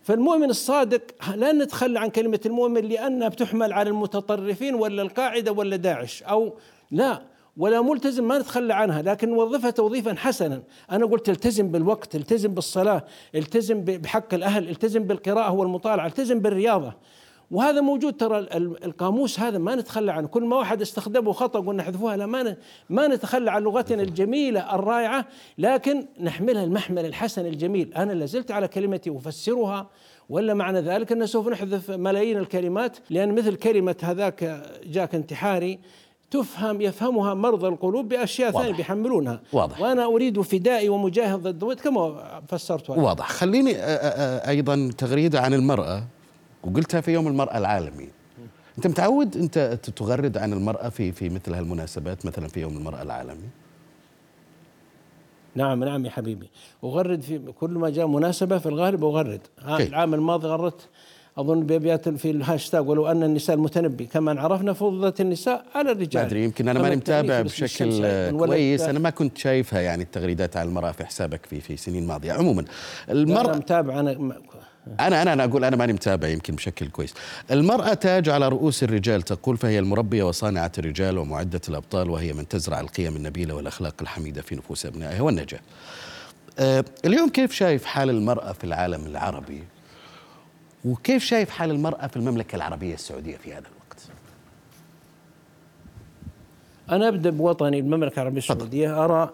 فالمؤمن 0.07 0.51
الصادق 0.51 1.03
لا 1.35 1.53
نتخلى 1.53 1.99
عن 1.99 2.11
كلمة 2.11 2.41
المؤمن 2.47 2.85
لأنها 2.85 3.29
بتحمل 3.29 3.73
على 3.73 3.91
المتطرفين 3.91 4.75
ولا 4.75 5.03
القاعدة 5.03 5.53
ولا 5.53 5.77
داعش 5.77 6.23
أو 6.23 6.55
لا 6.91 7.23
ولا 7.57 7.83
ملتزم 7.83 8.29
ما 8.29 8.39
نتخلى 8.39 8.75
عنها 8.75 9.03
لكن 9.03 9.29
نوظفها 9.29 9.71
توظيفا 9.71 10.15
حسنا. 10.15 10.63
أنا 10.91 11.07
قلت 11.07 11.29
التزم 11.29 11.71
بالوقت 11.71 12.17
التزم 12.17 12.55
بالصلاة 12.55 13.05
التزم 13.35 13.85
بحق 13.85 14.35
الأهل 14.35 14.69
التزم 14.69 15.03
بالقراءة 15.03 15.53
والمطالعة 15.53 16.07
التزم 16.07 16.41
بالرياضة. 16.41 16.93
وهذا 17.51 17.81
موجود 17.81 18.17
ترى 18.17 18.39
القاموس 18.85 19.41
هذا 19.41 19.59
ما 19.59 19.75
نتخلى 19.75 20.13
عنه. 20.13 20.29
كل 20.29 20.45
ما 20.45 20.57
واحد 20.57 20.81
استخدمه 20.81 21.33
خطأ 21.33 21.61
قلنا 21.61 21.83
نحذفوها 21.83 22.17
لا 22.17 22.27
ما 22.27 22.57
ما 22.91 23.07
نتخلى 23.07 23.51
عن 23.51 23.63
لغتنا 23.63 24.03
الجميلة 24.03 24.75
الرائعة 24.75 25.27
لكن 25.59 26.07
نحملها 26.21 26.65
المحمل 26.65 27.07
الحسن 27.07 27.47
الجميل. 27.47 27.95
أنا 27.95 28.13
لازلت 28.13 28.51
على 28.51 28.69
كلمتي 28.69 29.11
أفسرها 29.11 29.91
ولا 30.29 30.55
معنى 30.55 30.81
ذلك 30.81 31.13
أن 31.13 31.27
سوف 31.27 31.49
نحذف 31.49 31.91
ملايين 31.91 32.39
الكلمات 32.39 32.97
لأن 33.11 33.35
مثل 33.35 33.55
كلمة 33.55 33.97
هذاك 34.03 34.63
جاك 34.87 35.15
انتحاري 35.15 35.79
تفهم 36.31 36.81
يفهمها 36.81 37.35
مرضى 37.35 37.69
القلوب 37.69 38.09
بأشياء 38.09 38.51
ثانية 38.51 38.73
بيحملونها. 38.73 39.41
واضح. 39.53 39.81
وأنا 39.81 40.05
أريد 40.05 40.41
فدائي 40.41 40.89
ومجاهد 40.89 41.43
ضد 41.43 41.81
كما 41.81 42.23
فسرت 42.49 42.91
واضح. 42.91 43.31
خليني 43.31 43.73
أيضا 44.49 44.91
تغريدة 44.99 45.41
عن 45.41 45.55
المرأة. 45.55 46.05
وقلتها 46.67 47.01
في 47.01 47.13
يوم 47.13 47.27
المرأة 47.27 47.59
العالمي. 47.59 48.09
أنت 48.79 48.87
متعود 48.87 49.37
أنت 49.37 49.59
تغرد 49.97 50.39
عن 50.39 50.53
المرأة 50.53 50.89
في 50.89 51.13
في 51.13 51.29
مثل 51.29 51.55
هالمناسبات 51.55 52.27
مثلا 52.27 52.49
في 52.49 52.61
يوم 52.61 52.77
المرأة 52.77 53.03
العالمي؟ 53.03 53.49
نعم 55.55 55.85
نعم 55.85 56.05
يا 56.05 56.11
حبيبي. 56.11 56.49
أغرد 56.85 57.21
في 57.21 57.39
كل 57.39 57.71
ما 57.71 57.91
جاء 57.91 58.07
مناسبة 58.07 58.59
في 58.59 58.67
الغالب 58.67 59.05
أغرد. 59.05 59.41
العام 59.69 60.15
الماضي 60.15 60.49
غردت. 60.49 60.89
أظن 61.39 61.61
بأبيات 61.61 62.09
في 62.09 62.31
الهاشتاج 62.31 62.89
ولو 62.89 63.07
أن 63.07 63.23
النساء 63.23 63.57
المتنبي. 63.57 64.07
كما 64.07 64.41
عرفنا 64.41 64.73
فضلت 64.73 65.21
النساء 65.21 65.65
على 65.75 65.93
الرجال. 65.93 66.23
ما 66.23 66.29
أدري 66.29 66.45
يمكن 66.45 66.69
أنا 66.69 66.83
ماني 66.83 66.97
متابع 66.97 67.41
بشكل 67.41 68.31
كويس. 68.31 68.83
أنا 68.83 68.99
ما 68.99 69.11
كنت 69.11 69.39
شايفها 69.39 69.81
يعني 69.81 70.03
التغريدات 70.03 70.57
على 70.57 70.69
المرأة 70.69 70.93
في 70.93 71.05
حسابك 71.05 71.47
في 71.47 71.61
في 71.61 71.77
سنين 71.77 72.07
ماضية. 72.07 72.33
عموما 72.33 72.65
المراه 73.11 73.51
أنا 73.51 73.57
متابع 73.57 74.01
أنا 74.01 74.33
أنا 75.01 75.23
أنا 75.23 75.33
أنا 75.33 75.45
أقول 75.45 75.65
أنا 75.65 75.77
ماني 75.77 75.93
متابع 75.93 76.29
يمكن 76.29 76.55
بشكل 76.55 76.89
كويس. 76.89 77.15
المرأة 77.51 77.95
تاج 77.95 78.29
على 78.29 78.49
رؤوس 78.49 78.83
الرجال 78.83 79.23
تقول 79.23 79.57
فهي 79.57 79.79
المربية 79.79 80.23
وصانعة 80.23 80.73
الرجال 80.79 81.19
ومعدة 81.19 81.61
الأبطال 81.69 82.11
وهي 82.11 82.33
من 82.33 82.49
تزرع 82.49 82.81
القيم 82.81 83.17
النبيلة 83.17 83.55
والأخلاق 83.55 83.95
الحميدة 84.01 84.43
في 84.43 84.55
نفوس 84.57 84.87
أبنائها 84.87 85.23
والنجاة. 85.23 85.61
أه 86.59 86.85
اليوم 87.05 87.29
كيف 87.29 87.53
شايف 87.53 87.85
حال 87.85 88.11
المرأة 88.11 88.53
في 88.53 88.65
العالم 88.65 89.07
العربي؟ 89.07 89.65
وكيف 90.85 91.25
شايف 91.25 91.51
حال 91.51 91.71
المرأة 91.71 92.07
في 92.07 92.17
المملكة 92.17 92.57
العربية 92.57 92.95
السعودية 92.95 93.37
في 93.37 93.53
هذا 93.53 93.59
الوقت؟ 93.59 94.09
أنا 96.91 97.09
أبدأ 97.09 97.31
بوطني 97.31 97.79
المملكة 97.79 98.15
العربية 98.15 98.39
السعودية 98.39 99.05
أرى 99.05 99.31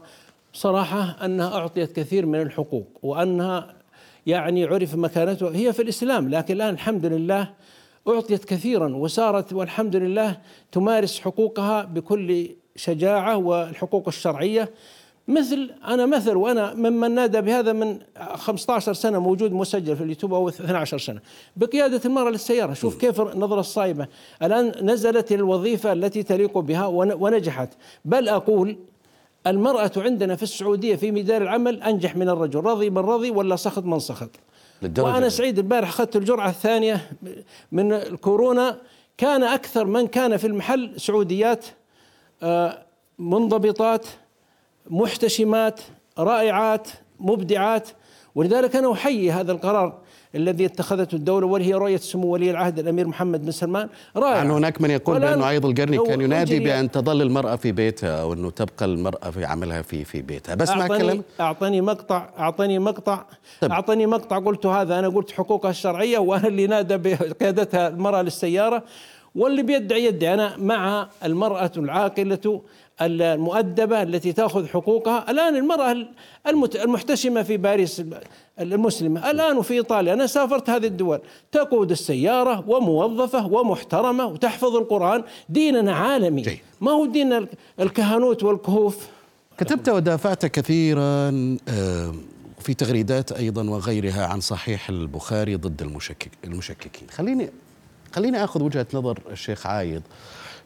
صراحة 0.53 1.25
أنها 1.25 1.57
أعطيت 1.59 1.97
كثير 1.97 2.27
من 2.27 2.41
الحقوق 2.41 2.87
وأنها 3.03 3.82
يعني 4.27 4.65
عرف 4.65 4.95
مكانته. 4.95 5.49
هي 5.49 5.73
في 5.73 5.83
الإسلام 5.83 6.29
لكن 6.29 6.55
الآن 6.55 6.75
الحمد 6.75 7.07
لله 7.07 7.51
أعطيت 8.09 8.45
كثيرا 8.45 8.97
وصارت 8.97 9.53
والحمد 9.53 9.97
لله 9.97 10.39
تمارس 10.73 11.21
حقوقها 11.21 11.85
بكل 11.85 12.49
شجاعة 12.77 13.37
والحقوق 13.37 14.09
الشرعية. 14.09 14.71
مثل 15.29 15.71
أنا 15.87 16.07
مثل 16.07 16.37
وأنا 16.37 16.75
ممن 16.75 17.11
نادى 17.11 17.41
بهذا 17.41 17.73
من 17.73 17.99
15 18.35 18.93
سنة 18.93 19.19
موجود 19.19 19.53
مسجل 19.53 19.97
في 19.97 20.03
اليوتيوب 20.03 20.35
أو 20.35 20.49
12 20.49 20.99
سنة. 20.99 21.21
بقيادة 21.57 22.01
المرأة 22.05 22.31
للسيارة. 22.31 22.73
شوف 22.73 23.01
كيف 23.01 23.21
النظرة 23.21 23.61
الصائبة 23.61 24.07
الآن 24.43 24.73
نزلت 24.83 25.33
الوظيفة 25.33 25.93
التي 25.93 26.23
تليق 26.23 26.59
بها 26.59 26.87
ونجحت. 26.87 27.69
بل 28.05 28.29
أقول 28.29 28.77
المرأة 29.47 29.91
عندنا 29.97 30.37
في 30.37 30.43
السعودية 30.43 30.97
في 30.97 31.11
ميدان 31.11 31.43
العمل 31.43 31.83
أنجح 31.83 32.17
من 32.17 32.29
الرجل 32.29 32.61
رضي 32.61 32.91
من 32.91 32.99
رضي 32.99 33.31
ولا 33.31 33.57
سخط 33.57 33.85
من 33.85 33.99
سخط؟ 33.99 34.31
وأنا 34.99 35.29
سعيد 35.29 35.59
البارح 35.59 35.89
أخذت 35.89 36.17
الجرعة 36.17 36.49
الثانية 36.49 37.11
من 37.73 37.93
الكورونا 37.93 38.79
كان 39.19 39.43
أكثر 39.43 39.85
من 39.85 40.07
كان 40.07 40.37
في 40.37 40.47
المحل 40.47 41.01
سعوديات 41.01 41.65
آه، 42.43 42.87
منضبطات 43.19 44.07
محتشمات 44.91 45.81
رائعات 46.19 46.89
مبدعات 47.21 47.89
ولذلك 48.35 48.77
أنا 48.77 48.93
أحيي 48.93 49.33
هذا 49.33 49.53
القرار. 49.53 50.02
الذي 50.35 50.67
اتخذته 50.67 51.15
الدولة 51.15 51.47
وهي 51.47 51.75
رؤية 51.75 51.97
سمو 51.97 52.27
ولي 52.27 52.51
العهد 52.51 52.79
الأمير 52.79 53.09
محمد 53.09 53.45
بن 53.45 53.51
سلمان. 53.51 53.89
رائع 54.17 54.37
عن 54.39 54.51
هناك 54.51 54.81
من 54.81 54.91
يقول 54.91 55.21
بأنه 55.21 55.45
عيض 55.45 55.67
القرني 55.67 55.99
كان 55.99 56.21
ينادي 56.21 56.61
بأن 56.61 56.91
تظل 56.91 57.23
المرأة 57.23 57.57
في 57.57 57.73
بيتها 57.73 58.23
أو 58.23 58.33
أنه 58.33 58.51
تبقى 58.51 58.85
المرأة 58.85 59.31
في 59.31 59.45
عملها 59.45 59.83
في 59.83 60.05
في 60.05 60.23
بيتها. 60.23 60.55
بس 60.55 60.71
مع 60.71 60.87
كلام 60.87 61.23
أعطني 61.41 61.81
مقطع 61.81 62.29
أعطني 62.39 62.79
مقطع 62.79 63.25
طب. 63.61 63.71
أعطني 63.71 64.07
مقطع 64.07 64.39
قلت 64.39 64.67
هذا. 64.67 64.99
أنا 64.99 65.09
قلت 65.09 65.31
حقوقها 65.31 65.71
الشرعية 65.71 66.19
وأنا 66.19 66.49
اللي 66.49 66.67
نادى 66.67 66.97
بقيادتها 66.97 67.89
المرأة 67.89 68.23
للسيارة 68.23 68.83
واللي 69.35 69.63
بيدعي 69.63 70.05
يدعي 70.05 70.35
أنا 70.35 70.57
مع 70.57 71.09
المرأة 71.25 71.71
العاقلة 71.77 72.63
المؤدبة 73.01 74.03
التي 74.03 74.33
تأخذ 74.33 74.67
حقوقها. 74.67 75.31
الآن 75.31 75.57
المرأة 75.57 75.97
المحتشمة 76.85 77.43
في 77.43 77.57
باريس 77.57 78.03
المسلمة 78.61 79.31
الآن 79.31 79.57
وفي 79.57 79.75
إيطاليا 79.75 80.13
أنا 80.15 80.27
سافرت 80.27 80.71
هذه 80.71 80.87
الدول 80.87 81.21
تقود 81.53 81.91
السيارة 81.91 82.65
وموظفة 82.69 83.47
ومحترمة 83.47 84.27
وتحفظ 84.27 84.77
القرآن 84.77 85.25
ديننا 85.49 85.95
عالمي 85.95 86.43
جي. 86.43 86.63
ما 86.81 86.91
هو 86.91 87.07
دين 87.07 87.47
الكهنوت 87.81 88.43
والكهوف 88.43 89.07
كتبت 89.59 89.89
ودافعت 89.89 90.47
كثيرا 90.47 91.31
في 92.61 92.75
تغريدات 92.79 93.33
أيضا 93.33 93.71
وغيرها 93.71 94.27
عن 94.27 94.41
صحيح 94.41 94.89
البخاري 94.89 95.57
ضد 95.57 95.83
المشكك 95.83 96.31
المشككين 96.45 97.09
خليني 97.11 97.51
خليني 98.15 98.45
آخذ 98.45 98.63
وجهة 98.63 98.87
نظر 98.95 99.19
الشيخ 99.31 99.67
عايض 99.67 100.03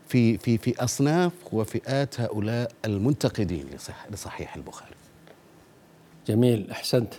في 0.08 0.38
في 0.38 0.58
في 0.58 0.84
أصناف 0.84 1.32
وفئات 1.52 2.20
هؤلاء 2.20 2.72
المنتقدين 2.84 3.66
لصح 3.74 4.06
لصحيح 4.12 4.56
البخاري. 4.56 4.94
جميل 6.28 6.70
أحسنت. 6.70 7.14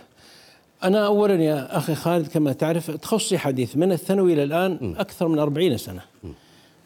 أنا 0.84 1.06
اولا 1.06 1.34
يا 1.34 1.78
أخي 1.78 1.94
خالد 1.94 2.26
كما 2.26 2.52
تعرف 2.52 2.90
تخصصي 2.90 3.38
حديث 3.38 3.76
من 3.76 3.92
الثانوي 3.92 4.32
إلى 4.32 4.42
الآن 4.42 4.78
م. 4.80 4.94
أكثر 4.98 5.28
من 5.28 5.38
أربعين 5.38 5.76
سنة. 5.76 6.00
م. 6.24 6.28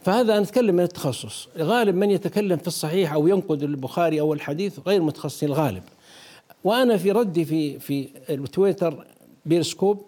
فهذا 0.02 0.32
أنا 0.32 0.42
أتكلم 0.42 0.74
من 0.74 0.82
التخصص 0.82 1.48
غالب 1.58 1.94
من 1.94 2.10
يتكلم 2.10 2.56
في 2.56 2.66
الصحيح 2.66 3.12
أو 3.12 3.28
ينقد 3.28 3.62
البخاري 3.62 4.20
أو 4.20 4.32
الحديث 4.32 4.78
غير 4.86 5.02
متخصصين 5.02 5.48
الغالب 5.48 5.82
وأنا 6.64 6.96
في 6.96 7.10
ردي 7.12 7.44
في 7.44 7.78
في 7.78 8.08
التويتر 8.30 9.06
بيرسكوب 9.46 10.02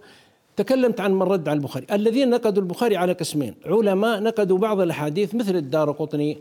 تكلمت 0.57 1.01
عن 1.01 1.13
من 1.13 1.23
رد 1.23 1.49
على 1.49 1.57
البخاري 1.57 1.87
الذين 1.93 2.31
نقدوا 2.31 2.63
البخاري 2.63 2.97
على 2.97 3.13
قسمين 3.13 3.55
علماء 3.67 4.23
نقدوا 4.23 4.59
بعض 4.59 4.81
الأحاديث 4.81 5.35
مثل 5.35 5.57
الدار 5.57 5.91
قطني 5.91 6.39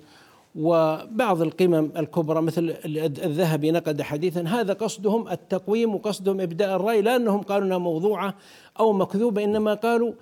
وبعض 0.55 1.41
القمم 1.41 1.89
الكبرى 1.97 2.41
مثل 2.41 2.75
الذهبي 2.85 3.71
نقد 3.71 4.01
حديثا 4.01 4.41
هذا 4.41 4.73
قصدهم 4.73 5.27
التقويم 5.27 5.95
وقصدهم 5.95 6.41
إبداء 6.41 6.75
الرأي 6.75 7.01
لا 7.01 7.15
أنهم 7.15 7.41
قالوا 7.41 7.67
إنها 7.67 7.77
موضوعة 7.77 8.35
أو 8.79 8.93
مكذوبة 8.93 9.43
إنما 9.43 9.73
قالوا 9.73 10.13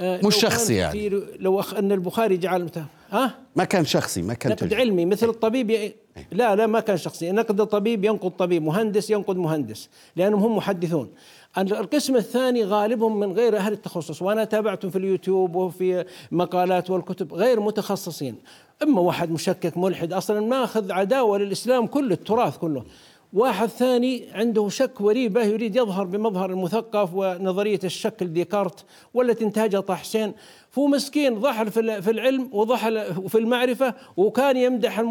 مش 0.00 0.36
شخصي 0.36 0.74
يعني. 0.74 1.08
لو 1.38 1.60
أخ 1.60 1.74
أن 1.74 1.92
البخاري 1.92 2.36
جعل 2.36 2.70
ها؟ 3.10 3.34
ما 3.56 3.64
كان 3.64 3.84
شخصي 3.84 4.22
ما 4.22 4.34
كان 4.34 4.52
نقد 4.52 4.74
علمي 4.74 5.04
مثل 5.04 5.28
الطبيب 5.28 5.70
ي... 5.70 5.94
لا 6.32 6.56
لا 6.56 6.66
ما 6.66 6.80
كان 6.80 6.96
شخصي. 6.96 7.32
نقد 7.32 7.60
الطبيب 7.60 8.04
ينقد 8.04 8.30
طبيب 8.30 8.62
مهندس 8.62 9.10
ينقد 9.10 9.36
مهندس 9.36 9.88
لأنهم 10.16 10.42
هم 10.42 10.56
محدثون. 10.56 11.10
القسم 11.58 12.16
الثاني 12.16 12.64
غالبهم 12.64 13.20
من 13.20 13.32
غير 13.32 13.56
أهل 13.56 13.72
التخصص 13.72 14.22
وأنا 14.22 14.44
تابعتهم 14.44 14.90
في 14.90 14.98
اليوتيوب 14.98 15.54
وفي 15.54 16.04
مقالات 16.32 16.90
والكتب 16.90 17.34
غير 17.34 17.60
متخصصين. 17.60 18.34
إما 18.82 19.00
واحد 19.00 19.30
مشكك 19.30 19.78
ملحد 19.78 20.12
أصلا 20.12 20.40
ماخذ 20.40 20.92
عداوة 20.92 21.38
للإسلام 21.38 21.86
كله 21.86 22.14
التراث 22.14 22.58
كله. 22.58 22.84
واحد 23.32 23.68
ثاني 23.68 24.24
عنده 24.34 24.68
شك 24.68 25.00
وريبة 25.00 25.42
يريد 25.42 25.76
يظهر 25.76 26.04
بمظهر 26.04 26.50
المثقف 26.50 27.14
ونظرية 27.14 27.80
الشك 27.84 28.22
لديكارت 28.22 28.84
والتي 29.14 29.44
انتهجها 29.44 29.80
طه 29.80 29.94
حسين. 29.94 30.32
فهو 30.70 30.86
مسكين 30.86 31.34
ضحل 31.38 31.70
في 31.70 32.10
العلم 32.10 32.48
وضحل 32.52 33.28
في 33.28 33.38
المعرفة 33.38 33.94
وكان 34.16 34.56
يمدح 34.56 35.04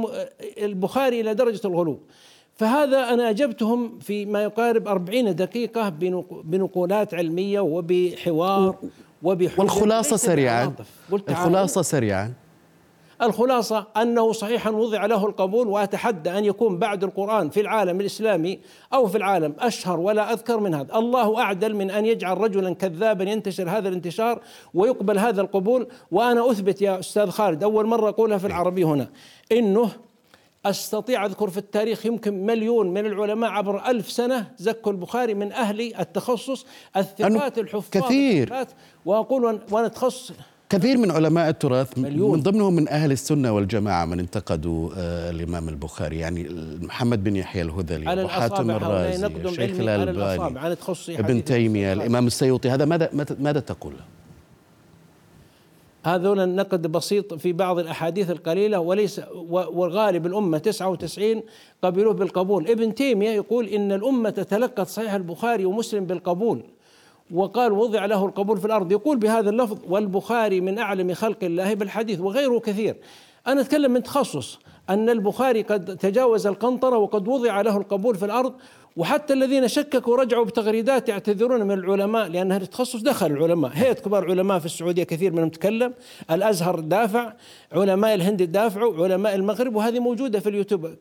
البخاري 0.58 1.22
إلى 1.22 1.34
درجة 1.34 1.62
الغلو. 1.66 2.00
فهذا 2.56 3.14
أنا 3.14 3.30
أجبتهم 3.30 4.00
في 4.00 4.26
ما 4.26 4.44
يقارب 4.44 4.88
أربعين 4.88 5.36
دقيقة 5.36 5.90
بنقولات 6.44 7.14
علمية 7.14 7.60
وبحوار 7.60 8.76
وبحجة 9.24 9.62
والخلاصة 9.62 10.16
سريعا. 10.16 10.74
الخلاصة 11.30 11.82
سريعا. 11.82 12.34
الخلاصة 13.22 13.88
أنه 13.98 14.32
صحيحا 14.32 14.70
وضع 14.70 15.06
له 15.06 15.26
القبول 15.26 15.68
وأتحدى 15.68 16.30
أن 16.30 16.46
يكون 16.46 16.78
بعد 16.78 17.04
القرآن 17.04 17.50
في 17.50 17.62
العالم 17.62 18.02
الإسلامي 18.02 18.60
أو 18.94 19.08
في 19.08 19.18
العالم 19.18 19.56
أشهر 19.60 20.00
ولا 20.00 20.34
أذكر 20.34 20.60
من 20.60 20.74
هذا. 20.74 20.96
الله 20.96 21.42
أعدل 21.42 21.76
من 21.76 21.92
أن 21.92 22.06
يجعل 22.06 22.38
رجلا 22.38 22.74
كذابا 22.76 23.24
ينتشر 23.24 23.70
هذا 23.70 23.90
الانتشار 23.90 24.42
ويقبل 24.74 25.20
هذا 25.20 25.42
القبول. 25.42 25.88
وأنا 26.12 26.52
أثبت 26.52 26.82
يا 26.82 27.00
أستاذ 27.00 27.30
خالد 27.30 27.64
أول 27.64 27.86
مرة 27.86 28.10
أقولها 28.10 28.38
في 28.38 28.48
العربي 28.48 28.84
هنا. 28.84 29.10
إنه 29.52 29.90
أستطيع 30.66 31.26
أذكر 31.26 31.50
في 31.50 31.58
التاريخ 31.58 32.06
يمكن 32.06 32.46
مليون 32.46 32.94
من 32.94 33.06
العلماء 33.06 33.50
عبر 33.50 33.88
ألف 33.88 34.12
سنة 34.12 34.52
زكوا 34.58 34.92
البخاري 34.92 35.34
من 35.34 35.52
أهل 35.52 35.96
التخصص 36.00 36.66
الثقات 36.98 37.58
الحفاظ 37.58 38.04
كثير. 38.04 38.66
وأقول 39.06 39.60
وأنا 39.72 39.88
تخصص 39.88 40.32
كثير 40.70 40.98
من 40.98 41.12
علماء 41.12 41.50
التراث 41.50 41.98
مليون. 41.98 42.32
من 42.32 42.44
ضمنهم 42.44 42.74
من 42.74 42.90
أهل 42.90 43.12
السنة 43.12 43.52
والجماعة 43.52 44.06
من 44.06 44.20
انتقدوا 44.20 44.90
آه 44.98 45.30
الإمام 45.30 45.70
البخاري. 45.70 46.20
يعني 46.20 46.48
محمد 46.82 47.24
بن 47.24 47.36
يحيى 47.36 47.62
الهذلي 47.62 48.24
وحاتم 48.24 48.72
الرازي 48.72 49.28
الشيخ 49.28 49.80
الألباني 49.80 51.20
ابن 51.20 51.44
تيمية 51.44 51.94
الإمام 51.94 52.28
السيوطي. 52.28 52.70
هذا 52.70 52.86
ماذا 52.86 53.10
ماذا 53.40 53.60
تقول؟ 53.60 53.94
هذول 56.06 56.40
النقد 56.40 56.88
بسيط 56.88 57.34
في 57.34 57.54
بعض 57.54 57.80
الأحاديث 57.80 58.32
القليلة 58.32 58.80
وليس 58.80 59.22
والغالب 59.52 60.26
الأمة 60.26 60.58
99 60.58 61.44
قبلوه 61.84 62.14
بالقبول. 62.14 62.68
ابن 62.68 62.96
تيمية 62.96 63.30
يقول 63.30 63.68
إن 63.68 63.92
الأمة 63.92 64.30
تلقت 64.30 64.88
صحيح 64.88 65.14
البخاري 65.14 65.66
ومسلم 65.66 66.06
بالقبول. 66.06 66.64
وقال 67.32 67.72
وضع 67.72 68.06
له 68.06 68.26
القبول 68.26 68.58
في 68.58 68.66
الأرض. 68.66 68.92
يقول 68.92 69.18
بهذا 69.18 69.50
اللفظ 69.50 69.78
والبخاري 69.90 70.62
من 70.62 70.80
أعلم 70.80 71.14
خلق 71.14 71.44
الله 71.44 71.74
بالحديث 71.74 72.20
وغيره 72.20 72.60
كثير. 72.60 72.98
أنا 73.48 73.62
أتكلم 73.62 73.92
من 73.92 74.04
تخصص 74.04 74.60
أن 74.90 75.10
البخاري 75.10 75.62
قد 75.62 75.98
تجاوز 75.98 76.48
القنطرة 76.48 76.98
وقد 76.98 77.28
وضع 77.28 77.62
له 77.62 77.78
القبول 77.78 78.16
في 78.16 78.26
الأرض 78.26 78.54
وحتى 79.00 79.34
الذين 79.34 79.68
شككوا 79.68 80.18
رجعوا 80.18 80.46
بتغريدات 80.46 81.10
يعتذرون 81.10 81.64
من 81.64 81.72
العلماء 81.72 82.28
لأن 82.28 82.52
هذا 82.52 82.64
التخصص 82.64 83.02
دخل 83.02 83.26
العلماء. 83.26 83.72
هيئه 83.74 83.94
كبار 83.94 84.26
علماء 84.26 84.60
في 84.60 84.66
السعودية 84.66 85.04
كثير 85.04 85.34
منهم 85.34 85.50
تكلم. 85.50 85.94
الأزهر 86.32 86.80
دافع 86.80 87.34
علماء 87.72 88.16
الهند 88.16 88.44
دافعوا 88.44 89.04
علماء 89.04 89.36
المغرب 89.36 89.76
وهذه 89.76 90.00
موجودة 90.00 90.40
في 90.40 90.50
اليوتيوب. 90.50 90.96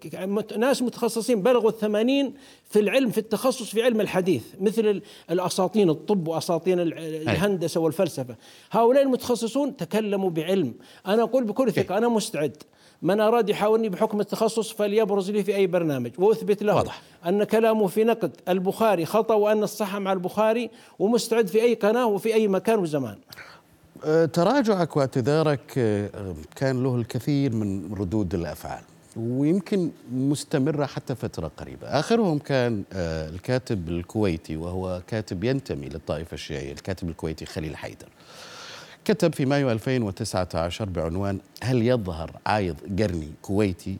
ناس 0.57 0.83
متخصصين 0.83 1.43
بلغوا 1.43 1.71
الثمانين 1.71 2.35
في 2.71 2.79
العلم 2.81 3.11
في 3.11 3.19
التخصص 3.19 3.71
في 3.71 3.83
علم 3.83 4.01
الحديث 4.01 4.43
مثل 4.61 5.03
الأساطين 5.31 5.91
الطب 5.91 6.29
وأساطين 6.29 6.81
الهندسة 6.81 7.81
والفلسفة. 7.81 8.37
هؤلاء 8.71 9.03
المتخصصون 9.03 9.77
تكلموا 9.77 10.31
بعلم. 10.31 10.75
أنا 11.07 11.23
أقول 11.23 11.45
بكل 11.45 11.73
ثقة 11.73 11.99
أنا 11.99 12.09
مستعد. 12.09 12.57
من 13.03 13.21
أراد 13.21 13.49
يحاورني 13.49 13.89
بحكم 13.89 14.21
التخصص 14.21 14.73
فليبرز 14.73 15.31
لي 15.31 15.45
في 15.45 15.57
أي 15.57 15.67
برنامج. 15.67 16.11
وأثبت 16.19 16.63
له 16.63 16.75
واضح. 16.75 17.03
أن 17.27 17.45
كلامه 17.45 17.87
في 17.87 18.05
نقد 18.05 18.31
البخاري 18.49 19.05
خطأ 19.07 19.35
وأن 19.35 19.63
الصح 19.63 19.97
مع 19.97 20.13
البخاري 20.13 20.71
ومستعد 20.99 21.47
في 21.47 21.63
أي 21.63 21.75
قناة 21.75 22.07
وفي 22.07 22.35
أي 22.35 22.49
مكان 22.49 22.79
وزمان. 22.79 23.17
أه، 24.05 24.25
تراجعك 24.25 24.97
واعتذارك 24.97 25.79
أه، 25.79 26.35
كان 26.57 26.83
له 26.83 26.97
الكثير 26.97 27.53
من 27.53 27.95
ردود 27.95 28.35
الأفعال 28.35 28.83
ويمكن 29.17 29.91
مستمرة 30.13 30.87
حتى 30.87 31.15
فترة 31.15 31.51
قريبة. 31.57 31.87
آخرهم 31.87 32.39
كان 32.39 32.83
أه، 32.93 33.29
الكاتب 33.29 33.89
الكويتي 33.89 34.57
وهو 34.57 35.03
كاتب 35.07 35.45
ينتمي 35.45 35.89
للطائفة 35.89 36.35
الشيعية 36.35 36.73
الكاتب 36.73 37.09
الكويتي 37.09 37.47
خليل 37.47 37.77
حيدر. 37.77 38.09
كتب 39.09 39.35
في 39.35 39.47
مايو 39.47 39.71
2019 39.71 40.85
بعنوان 40.85 41.41
هل 41.63 41.83
يظهر 41.83 42.31
عايض 42.47 42.77
قرني 42.99 43.33
كويتي 43.43 43.99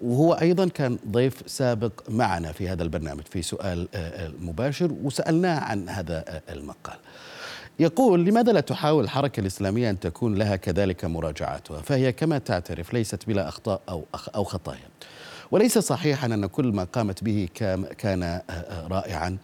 وهو 0.00 0.32
أيضا 0.32 0.68
كان 0.68 0.98
ضيف 1.08 1.42
سابق 1.46 1.92
معنا 2.08 2.52
في 2.52 2.68
هذا 2.68 2.82
البرنامج 2.82 3.22
في 3.30 3.42
سؤال 3.42 3.88
آه، 3.94 3.98
آه، 3.98 4.32
مباشر 4.40 4.92
وسألناه 5.02 5.60
عن 5.60 5.88
هذا 5.88 6.24
آه، 6.28 6.52
المقال. 6.52 6.96
يقول 7.78 8.24
لماذا 8.24 8.52
لا 8.52 8.60
تحاول 8.60 9.04
الحركة 9.04 9.40
الإسلامية 9.40 9.90
أن 9.90 10.00
تكون 10.00 10.34
لها 10.34 10.56
كذلك 10.56 11.04
مراجعاتها 11.04 11.80
فهي 11.80 12.12
كما 12.12 12.38
تعترف 12.38 12.94
ليست 12.94 13.26
بلا 13.26 13.48
أخطاء 13.48 13.80
أو 13.88 14.04
أو 14.34 14.44
خطايا. 14.44 14.88
وليس 15.52 15.78
صحيحا 15.78 16.26
أن 16.26 16.46
كل 16.46 16.66
ما 16.66 16.84
قامت 16.84 17.24
به 17.24 17.48
كان 17.98 18.40
رائعا. 18.90 19.38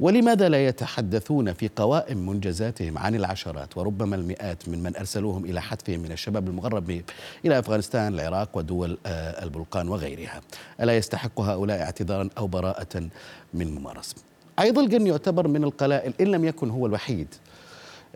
ولماذا 0.00 0.48
لا 0.48 0.66
يتحدثون 0.66 1.52
في 1.52 1.70
قوائم 1.76 2.26
منجزاتهم 2.28 2.98
عن 2.98 3.14
العشرات 3.14 3.76
وربما 3.76 4.16
المئات 4.16 4.68
من 4.68 4.82
من 4.82 4.96
أرسلوهم 4.96 5.44
إلى 5.44 5.62
حتفهم 5.62 6.00
من 6.00 6.12
الشباب 6.12 6.48
المغرب 6.48 7.02
إلى 7.44 7.58
أفغانستان 7.58 8.14
العراق 8.14 8.56
ودول 8.56 8.98
آه، 9.06 9.44
البلقان 9.44 9.88
وغيرها؟ 9.88 10.40
ألا 10.80 10.96
يستحق 10.96 11.40
هؤلاء 11.40 11.82
اعتذارا 11.82 12.28
أو 12.38 12.46
براءة 12.46 13.08
من 13.54 13.74
ممارسة؟ 13.74 14.16
أيضا 14.58 14.80
القرن 14.82 15.06
يعتبر 15.06 15.48
من 15.48 15.64
القلائل 15.64 16.12
إن 16.20 16.26
لم 16.26 16.44
يكن 16.44 16.70
هو 16.70 16.86
الوحيد 16.86 17.34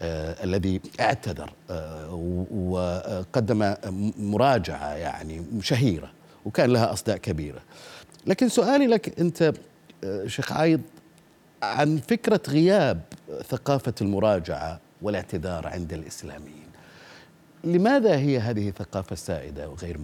آه 0.01 0.45
الذي 0.45 0.81
اعتذر 1.01 1.53
آه 1.71 2.15
وقدم 2.55 3.75
مراجعة 4.19 4.95
يعني 4.95 5.45
شهيرة. 5.63 6.11
وكان 6.45 6.71
لها 6.71 6.93
أصداء 6.93 7.17
كبيرة. 7.17 7.63
لكن 8.27 8.49
سؤالي 8.49 8.87
لك 8.87 9.21
أنت 9.21 9.53
آه 10.05 10.27
شيخ 10.27 10.53
عايض 10.53 10.81
عن 11.63 11.97
فكرة 11.97 12.41
غياب 12.49 13.01
ثقافة 13.49 13.95
المراجعة 14.01 14.81
والاعتذار 15.03 15.67
عند 15.67 15.93
الإسلاميين. 15.93 16.65
لماذا 17.65 18.17
هي 18.17 18.39
هذه 18.39 18.71
ثقافة 18.71 19.17
سائدة 19.17 19.69
وغير 19.69 19.99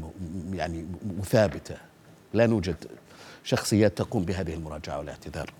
يعني 0.52 0.86
مثابتة؟ 1.18 1.76
لا 2.34 2.46
نوجد 2.46 2.76
شخصيات 3.44 3.98
تقوم 3.98 4.24
بهذه 4.24 4.54
المراجعة 4.54 4.98
والاعتذار. 4.98 5.52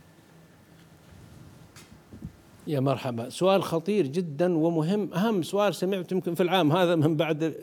يا 2.70 2.80
مرحبا. 2.80 3.28
سؤال 3.28 3.62
خطير 3.62 4.06
جدا 4.06 4.59
ومهم. 4.59 5.14
أهم 5.14 5.42
سؤال 5.42 5.74
سمعته 5.74 6.14
يمكن 6.14 6.35
في 6.35 6.42
العام 6.42 6.72
هذا 6.72 6.94
من 6.94 7.16
بعد 7.16 7.54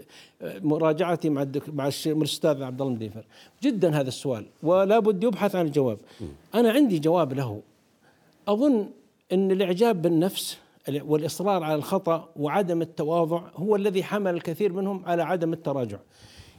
مراجعتي 0.43 1.30
مع 1.30 1.46
مع 1.74 1.89
الأستاذ 2.06 2.63
عبد 2.63 2.82
الله 2.82 2.93
مديفر 2.93 3.26
جدا 3.63 4.00
هذا 4.00 4.08
السؤال 4.08 4.46
ولا 4.63 5.00
بد 5.00 5.24
يبحث 5.24 5.56
عن 5.56 5.65
الجواب. 5.65 5.98
أنا 6.56 6.72
عندي 6.72 7.00
جواب 7.00 7.34
له. 7.34 7.62
أظن 8.48 8.89
إن 9.32 9.52
الإعجاب 9.52 10.02
بالنفس 10.02 10.58
والإصرار 10.89 11.63
على 11.63 11.76
الخطأ 11.76 12.30
وعدم 12.36 12.82
التواضع 12.82 13.41
هو 13.56 13.76
الذي 13.76 14.04
حمل 14.04 14.34
الكثير 14.34 14.74
منهم 14.74 15.02
على 15.06 15.24
عدم 15.24 15.54
التراجع. 15.54 15.98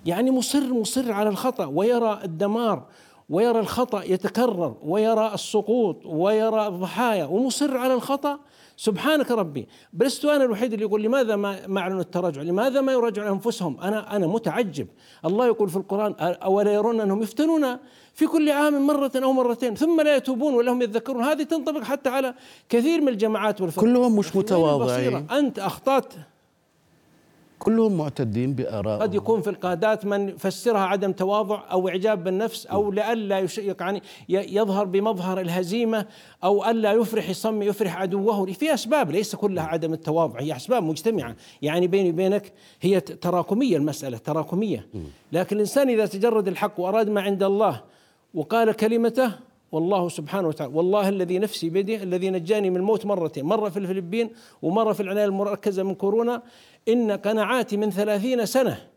يعني 0.07 0.31
مصر 0.31 0.73
مصر 0.75 1.13
على 1.13 1.29
الخطأ 1.29 1.67
ويرى 1.67 2.21
الدمار 2.25 2.87
ويرى 3.31 3.61
الخطأ 3.61 4.03
يتكرر 4.03 4.75
ويرى 4.83 5.35
السقوط 5.35 6.07
ويرى 6.07 6.67
الضحايا 6.67 7.25
ومصر 7.25 7.77
على 7.77 7.95
الخطأ. 7.95 8.39
سبحانك 8.77 9.31
ربي. 9.31 9.69
لست 10.01 10.25
أنا 10.25 10.45
الوحيد 10.45 10.73
اللي 10.73 10.85
يقول 10.85 11.03
لماذا 11.03 11.37
ما 11.37 11.67
ما 11.67 11.81
أعلنوا 11.81 12.01
التراجع؟ 12.01 12.43
لماذا 12.43 12.81
ما 12.81 12.93
يراجعون 12.93 13.29
أنفسهم؟ 13.29 13.81
أنا 13.81 14.17
أنا 14.17 14.27
متعجب، 14.27 14.87
الله 15.25 15.47
يقول 15.47 15.69
في 15.69 15.77
القرآن 15.77 16.15
أولا 16.21 16.73
يرون 16.73 17.01
أنهم 17.01 17.23
يفتنون 17.23 17.77
في 18.15 18.27
كل 18.27 18.51
عام 18.51 18.87
مرة 18.87 19.13
أو 19.17 19.33
مرتين 19.33 19.75
ثم 19.75 20.01
لا 20.01 20.17
يتوبون 20.17 20.55
ولا 20.55 20.73
هم 20.73 20.83
يتذكرون. 20.83 21.25
هذه 21.25 21.43
تنطبق 21.43 21.83
حتى 21.83 22.09
على 22.09 22.35
كثير 22.69 23.01
من 23.01 23.09
الجماعات 23.09 23.61
والفرق 23.61 23.85
كلهم 23.85 24.17
مش 24.17 24.37
متواضعين. 24.37 25.27
أنت 25.31 25.59
أخطأت. 25.59 26.15
كلهم 27.59 27.97
معتدين 27.97 28.55
بآراء 28.55 29.01
قد 29.01 29.15
يكون 29.15 29.43
في 29.43 29.51
القادات 29.51 30.07
من 30.07 30.29
يفسرها 30.29 30.81
عدم 30.81 31.13
تواضع 31.13 31.63
أو 31.71 31.89
إعجاب 31.89 32.25
بالنفس 32.25 32.67
أو 32.67 32.91
لئلا 32.91 33.47
يعني 33.79 34.03
يظهر 34.29 34.85
بمظهر 34.85 35.41
الهزيمة 35.41 36.07
أو 36.45 36.71
ألا 36.71 36.93
يفرح 36.93 37.29
يصم 37.29 37.63
يفرح 37.63 38.01
عدوه. 38.01 38.47
في 38.53 38.75
أسباب 38.75 39.11
ليس 39.11 39.37
كلها 39.37 39.65
عدم 39.65 39.93
التواضع 39.93 40.41
هي 40.41 40.57
أسباب 40.57 40.83
مجتمعة. 40.83 41.37
يعني 41.63 41.87
بيني 41.87 42.11
وبينك 42.11 42.53
هي 42.81 43.01
تراكمية 43.01 43.77
المسألة 43.77 44.19
تراكمية. 44.19 44.87
لكن 45.33 45.57
الإنسان 45.57 45.89
إذا 45.89 46.07
تجرد 46.07 46.49
الحق 46.49 46.81
وأراد 46.81 47.09
ما 47.09 47.21
عند 47.21 47.43
الله 47.43 47.83
وقال 48.35 48.73
كلمته 48.73 49.49
والله 49.73 50.09
سبحانه 50.09 50.49
وتعالى 50.49 50.75
والله 50.75 51.09
الذي 51.09 51.39
نفسي 51.39 51.71
بيده 51.71 52.03
الذي 52.03 52.31
نجاني 52.31 52.71
من 52.71 52.77
الموت 52.77 53.07
مرتين 53.07 53.45
مرة 53.45 53.69
في 53.69 53.79
الفلبين 53.79 54.31
ومرة 54.63 54.93
في 54.93 55.03
العناية 55.03 55.25
المركزة 55.25 55.83
من 55.83 55.95
كورونا 55.95 56.43
إن 56.89 57.13
قناعاتي 57.13 57.77
من 57.77 57.91
ثلاثين 57.91 58.47
سنة 58.47 58.89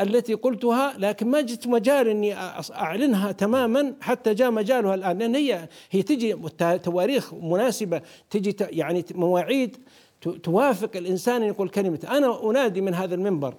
التي 0.00 0.34
قلتها 0.34 0.94
لكن 0.98 1.28
ما 1.28 1.40
جت 1.40 1.66
مجال 1.66 2.08
إني 2.08 2.34
أعلنها 2.74 3.32
تماما 3.32 3.94
حتى 4.00 4.34
جاء 4.34 4.50
مجالها 4.50 4.94
الآن. 4.94 5.18
لأن 5.18 5.34
هي 5.34 5.68
هي 5.90 6.02
تجي 6.02 6.36
تواريخ 6.58 7.34
مناسبة 7.34 8.00
تجي 8.30 8.56
يعني 8.60 9.04
مواعيد 9.14 9.76
توافق 10.42 10.96
الإنسان 10.96 11.42
أن 11.42 11.48
يقول 11.48 11.68
كلمته 11.68 12.16
أنا 12.16 12.50
أنادي 12.50 12.80
من 12.80 12.94
هذا 12.94 13.14
المنبر. 13.14 13.54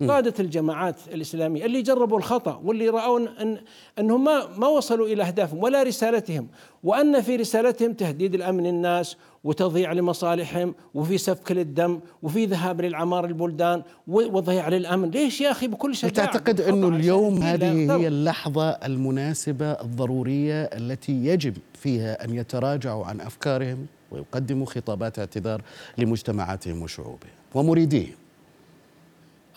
قادة 0.00 0.34
الجماعات 0.40 0.96
الإسلامية 1.14 1.64
اللي 1.64 1.82
جربوا 1.82 2.18
الخطأ 2.18 2.60
واللي 2.64 2.88
رأوا 2.88 3.18
أن 3.42 3.58
أنهم 3.98 4.24
ما 4.24 4.46
ما 4.56 4.66
وصلوا 4.66 5.06
إلى 5.06 5.22
أهدافهم 5.22 5.62
ولا 5.62 5.82
رسالتهم. 5.82 6.48
وأن 6.84 7.20
في 7.22 7.36
رسالتهم 7.36 7.92
تهديد 7.92 8.34
الأمن 8.34 8.66
الناس 8.66 9.16
وتضييع 9.44 9.92
لمصالحهم 9.92 10.74
وفي 10.94 11.18
سفك 11.18 11.52
للدم 11.52 12.00
وفي 12.22 12.46
ذهاب 12.46 12.80
للعمار 12.80 13.24
البلدان 13.24 13.82
وضياع 14.08 14.68
للأمن. 14.68 15.10
ليش 15.10 15.40
يا 15.40 15.50
أخي 15.50 15.68
بكل 15.68 15.96
شجاعة؟ 15.96 16.26
تعتقد 16.26 16.60
أنه 16.60 16.88
اليوم 16.88 17.42
هذه 17.42 17.96
هي 17.96 18.08
اللحظة 18.08 18.70
المناسبة 18.70 19.72
الضرورية 19.72 20.62
التي 20.62 21.12
يجب 21.12 21.56
فيها 21.74 22.24
أن 22.24 22.34
يتراجعوا 22.34 23.06
عن 23.06 23.20
أفكارهم 23.20 23.86
ويقدموا 24.10 24.66
خطابات 24.66 25.18
اعتذار 25.18 25.62
لمجتمعاتهم 25.98 26.82
وشعوبهم 26.82 27.30
ومريديهم. 27.54 28.14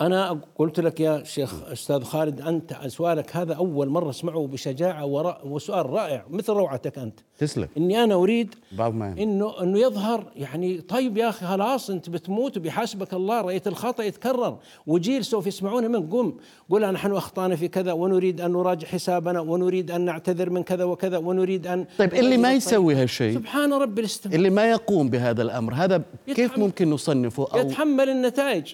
أنا 0.02 0.40
قلت 0.58 0.80
لك 0.80 1.00
يا 1.00 1.24
شيخ 1.24 1.64
أستاذ 1.72 2.04
خالد 2.04 2.42
أنت 2.42 2.74
سؤالك 2.88 3.36
هذا 3.36 3.54
أول 3.54 3.90
مرة 3.90 4.10
أسمعه 4.10 4.48
بشجاعة 4.48 5.06
وسؤال 5.46 5.90
رائع 5.90 6.26
مثل 6.30 6.54
روعتك 6.54 6.98
أنت. 6.98 7.20
تسلم. 7.40 7.68
إني 7.78 8.04
أنا 8.04 8.16
أريد 8.16 8.56
إنه 9.02 9.64
إنه 9.64 9.80
يظهر 9.80 10.24
يعني 10.36 10.82
طيب 10.82 11.18
يا 11.18 11.30
أخي 11.30 11.46
خلاص 11.46 11.90
أنت 11.90 12.10
بتموت 12.10 12.58
وبيحاسبك 12.58 13.14
الله 13.14 13.42
رأيت 13.42 13.68
الخطأ 13.68 14.04
يتكرر. 14.04 14.58
وجيل 14.88 15.26
سوف 15.26 15.48
يسمعونه 15.48 15.88
من 15.88 16.10
قم. 16.10 16.34
قل 16.70 16.92
نحن 16.92 17.12
أخطأنا 17.12 17.56
في 17.56 17.68
كذا 17.68 17.92
ونريد 17.92 18.42
أن 18.42 18.52
نراجع 18.52 18.88
حسابنا 18.88 19.40
ونريد 19.40 19.92
أن 19.92 20.02
نعتذر 20.02 20.50
من 20.50 20.64
كذا 20.64 20.84
وكذا 20.84 21.18
ونريد 21.18 21.68
أن 21.68 21.86
طيب 21.98 22.14
اللي 22.14 22.38
ما 22.38 22.54
يسوي 22.54 22.96
هالشيء 22.96 23.34
سبحان 23.34 23.74
ربي 23.74 24.02
الاستماع. 24.02 24.36
اللي 24.36 24.50
ما 24.50 24.70
يقوم 24.72 25.10
بهذا 25.10 25.42
الأمر 25.42 25.74
هذا 25.74 26.02
كيف 26.28 26.58
ممكن 26.58 26.90
نصنفه 26.90 27.48
أو 27.54 27.60
يتحمل 27.60 28.10
النتائج. 28.10 28.74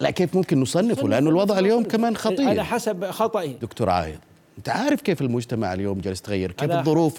لا 0.00 0.10
كيف 0.10 0.36
ممكن 0.36 0.60
نصنفه؟ 0.60 1.08
لأنه 1.08 1.30
الوضع 1.30 1.58
اليوم 1.58 1.84
كمان 1.84 2.16
خطير. 2.16 2.48
على 2.48 2.64
حسب 2.64 3.10
خطئه. 3.10 3.52
دكتور 3.52 3.90
عايض 3.90 4.18
أنت 4.58 4.68
عارف 4.68 5.00
كيف 5.00 5.20
المجتمع 5.20 5.72
اليوم 5.72 6.00
جالس 6.00 6.20
يتغير؟ 6.20 6.52
كيف 6.52 6.70
الظروف 6.70 7.14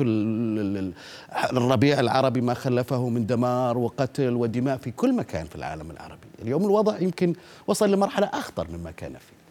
الربيع 1.51 1.99
العربي 1.99 2.41
ما 2.41 2.53
خلفه 2.53 3.09
من 3.09 3.25
دمار 3.25 3.77
وقتل 3.77 4.35
ودماء 4.35 4.77
في 4.77 4.91
كل 4.91 5.13
مكان 5.13 5.45
في 5.45 5.55
العالم 5.55 5.91
العربي. 5.91 6.27
اليوم 6.41 6.65
الوضع 6.65 6.99
يمكن 6.99 7.33
وصل 7.67 7.91
لمرحلة 7.91 8.27
أخطر 8.27 8.67
مما 8.73 8.91
كان 8.91 9.11
فيه. 9.11 9.41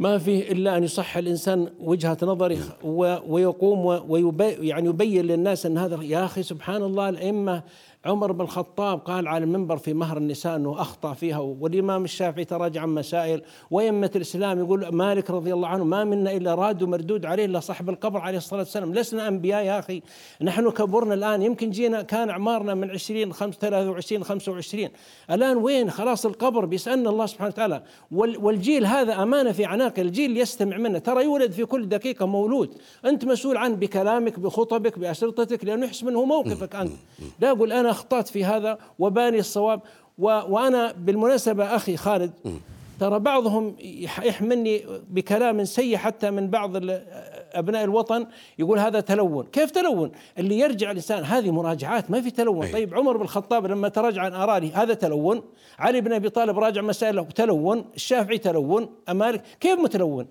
ما 0.00 0.18
فيه 0.18 0.52
إلا 0.52 0.76
أن 0.76 0.84
يصح 0.84 1.16
الإنسان 1.16 1.68
وجهة 1.80 2.18
نظره 2.22 2.58
ويقوم 3.26 4.02
ويبين 4.10 4.64
يعني 4.64 4.88
يبين 4.88 5.24
للناس 5.24 5.66
أن 5.66 5.78
هذا 5.78 6.02
يا 6.02 6.24
أخي 6.24 6.42
سبحان 6.42 6.82
الله 6.82 7.08
الأئمة 7.08 7.62
عمر 8.06 8.32
بن 8.32 8.40
الخطاب 8.40 8.98
قال 8.98 9.28
على 9.28 9.44
المنبر 9.44 9.76
في 9.76 9.94
مهر 9.94 10.16
النساء 10.16 10.56
أنه 10.56 10.80
أخطأ 10.80 11.14
فيها 11.14 11.38
والإمام 11.38 12.04
الشافعي 12.04 12.44
تراجع 12.44 12.82
عن 12.82 12.88
مسائل. 12.88 13.42
وأئمة 13.70 14.10
الإسلام 14.16 14.58
يقول 14.58 14.88
مالك 14.88 15.30
رضي 15.30 15.52
الله 15.52 15.68
عنه 15.68 15.84
ما 15.84 16.04
منا 16.04 16.32
إلا 16.32 16.54
راد 16.54 16.82
ومردود 16.82 17.26
عليه 17.26 17.44
إلا 17.44 17.60
صاحب 17.60 17.90
القبر 17.90 18.20
عليه 18.20 18.38
الصلاة 18.38 18.60
والسلام. 18.60 18.94
لسنا 18.94 19.28
أنبياء 19.28 19.64
يا 19.64 19.78
أخي. 19.78 20.02
نحن 20.42 20.70
كبرنا 20.70 21.14
الآن 21.14 21.42
يمكن 21.42 21.70
جينا 21.70 22.02
كان 22.02 22.30
أعمارنا 22.30 22.74
من 22.74 22.90
20 22.90 23.32
23 23.32 24.24
25 24.24 24.88
الآن 25.30 25.56
وين؟ 25.56 25.90
خلاص 25.90 26.26
القبر 26.26 26.64
بيسألنا 26.64 27.10
الله 27.10 27.26
سبحانه 27.26 27.48
وتعالى. 27.50 27.82
والجيل 28.10 28.86
هذا 28.86 29.22
أمانة 29.22 29.52
في 29.52 29.64
عناق 29.64 29.98
الجيل 29.98 30.36
يستمع 30.36 30.76
منا 30.76 30.98
ترى 30.98 31.24
يولد 31.24 31.52
في 31.52 31.64
كل 31.64 31.88
دقيقة 31.88 32.26
مولود. 32.26 32.74
أنت 33.04 33.24
مسؤول 33.24 33.56
عنه 33.56 33.76
بكلامك 33.76 34.38
بخطبك 34.38 34.98
بأشرطتك 34.98 35.64
لأنه 35.64 35.86
يحس 35.86 36.04
منه 36.04 36.24
موقفك 36.24 36.74
أنت. 36.74 36.92
لا 37.40 37.50
أقول 37.50 37.72
أنا 37.72 37.90
أخطأت 37.96 38.28
في 38.28 38.44
هذا 38.44 38.78
وباني 38.98 39.38
الصواب. 39.38 39.80
وأنا 40.18 40.92
بالمناسبة 40.92 41.64
أخي 41.76 41.96
خالد 41.96 42.32
ترى 43.00 43.18
بعضهم 43.18 43.76
يحملني 44.22 44.82
بكلام 45.10 45.64
سيء 45.64 45.96
حتى 45.96 46.30
من 46.30 46.50
بعض 46.50 46.72
أبناء 47.52 47.84
الوطن 47.84 48.26
يقول 48.58 48.78
هذا 48.78 49.00
تلون، 49.00 49.46
كيف 49.52 49.70
تلون؟ 49.70 50.12
اللي 50.38 50.58
يرجع 50.58 50.90
الانسان 50.90 51.24
هذه 51.24 51.50
مراجعات 51.50 52.10
ما 52.10 52.20
في 52.20 52.30
تلون، 52.30 52.72
طيب 52.72 52.94
عمر 52.94 53.16
بن 53.16 53.22
الخطاب 53.22 53.66
لما 53.66 53.88
تراجع 53.88 54.22
عن 54.22 54.32
آرائه 54.32 54.82
هذا 54.82 54.94
تلون، 54.94 55.42
علي 55.78 56.00
بن 56.00 56.12
أبي 56.12 56.28
طالب 56.28 56.58
راجع 56.58 56.82
مسائله 56.82 57.22
تلون، 57.22 57.84
الشافعي 57.94 58.38
تلون، 58.38 58.88
أمالك؟ 59.08 59.42
كيف 59.60 59.80
متلون؟ 59.80 60.26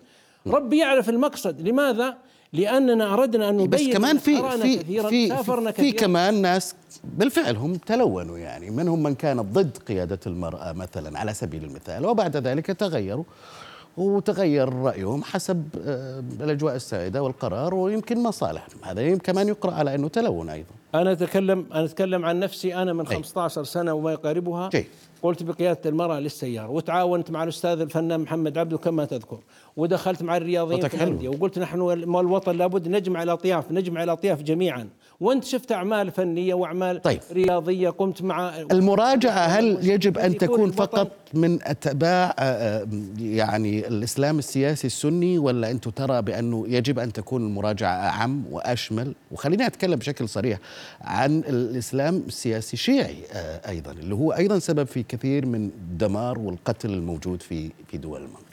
ربي 0.47 0.77
يعرف 0.77 1.09
المقصد، 1.09 1.67
لماذا؟ 1.67 2.17
لأننا 2.53 3.13
أردنا 3.13 3.49
أن 3.49 3.57
نبين 3.57 3.69
بس 3.69 3.93
كمان 3.97 4.17
في 4.17 4.35
في 4.61 4.77
كثيرا 4.77 5.09
في, 5.09 5.27
سافرنا 5.29 5.71
في, 5.71 5.81
في 5.81 5.91
كمان 5.91 6.41
ناس 6.41 6.75
بالفعل 7.03 7.55
هم 7.55 7.75
تلونوا 7.75 8.37
يعني 8.37 8.69
منهم 8.69 9.03
من 9.03 9.15
كان 9.15 9.41
ضد 9.41 9.77
قيادة 9.87 10.19
المرأة 10.27 10.71
مثلا 10.71 11.19
على 11.19 11.33
سبيل 11.33 11.63
المثال 11.63 12.05
وبعد 12.05 12.37
ذلك 12.37 12.65
تغيروا 12.65 13.23
وتغير 13.97 14.73
رأيهم 14.73 15.23
حسب 15.23 15.67
آه، 15.85 16.23
الأجواء 16.41 16.75
السائدة 16.75 17.23
والقرار 17.23 17.75
ويمكن 17.75 18.23
مصالحهم. 18.23 18.77
هذا 18.83 19.17
كمان 19.17 19.47
يقرأ 19.47 19.73
على 19.73 19.95
أنه 19.95 20.07
تلون 20.07 20.49
أيضا. 20.49 20.69
أنا 20.95 21.11
اتكلم 21.11 21.65
أنا 21.73 21.85
أتكلم 21.85 22.25
عن 22.25 22.39
نفسي 22.39 22.75
أنا 22.75 22.93
من 22.93 23.07
15 23.07 23.63
سنة 23.63 23.93
وما 23.93 24.11
يقاربها. 24.11 24.69
جي. 24.69 24.85
قلت 25.25 25.43
بقيادة 25.43 25.89
المرأة 25.89 26.19
للسيارة 26.19 26.69
وتعاونت 26.69 27.31
مع 27.31 27.43
الأستاذ 27.43 27.81
الفنان 27.81 28.19
محمد 28.19 28.57
عبده 28.57 28.77
كما 28.77 29.05
تذكر 29.05 29.39
ودخلت 29.77 30.23
مع 30.23 30.37
الرياضيين 30.37 30.87
في 30.87 30.93
الانديه 30.95 31.29
وقلت 31.29 31.59
نحن 31.59 31.81
الوطن 31.81 32.57
لابد 32.57 32.87
نجمع 32.87 33.23
الأطياف 33.23 33.71
نجمع 33.71 34.03
الأطياف 34.03 34.41
جميعا. 34.41 34.89
وأنت 35.19 35.43
شفت 35.43 35.71
أعمال 35.71 36.11
فنية 36.11 36.53
وأعمال 36.53 37.01
طيب. 37.01 37.19
رياضية 37.31 37.89
قمت 37.89 38.21
مع 38.21 38.57
المراجعة 38.71 39.45
هل 39.45 39.89
يجب 39.89 40.17
أن 40.17 40.37
تكون 40.37 40.71
فقط 40.71 41.11
من 41.33 41.59
أتباع 41.63 42.35
آه، 42.39 42.41
آه، 42.41 42.87
يعني 43.19 43.87
الإسلام 43.87 44.39
السياسي 44.39 44.87
السني 44.87 45.37
ولا 45.37 45.71
انت 45.71 45.87
ترى 45.87 46.21
بأنه 46.21 46.65
يجب 46.67 46.99
أن 46.99 47.13
تكون 47.13 47.41
المراجعة 47.41 47.93
أعم 47.93 48.43
وأشمل؟ 48.51 49.15
وخليني 49.31 49.65
أتكلم 49.65 49.95
بشكل 49.95 50.29
صريح 50.29 50.59
عن 51.01 51.39
الإسلام 51.39 52.23
السياسي 52.27 52.73
الشيعي 52.73 53.17
آه، 53.33 53.69
أيضا 53.69 53.91
اللي 53.91 54.15
هو 54.15 54.31
أيضا 54.31 54.59
سبب 54.59 54.87
في 54.87 55.03
كثير 55.15 55.45
من 55.45 55.65
الدمار 55.65 56.39
والقتل 56.39 56.89
الموجود 56.89 57.41
في 57.41 57.71
في 57.87 57.97
دول 57.97 58.21
المنطقة. 58.21 58.45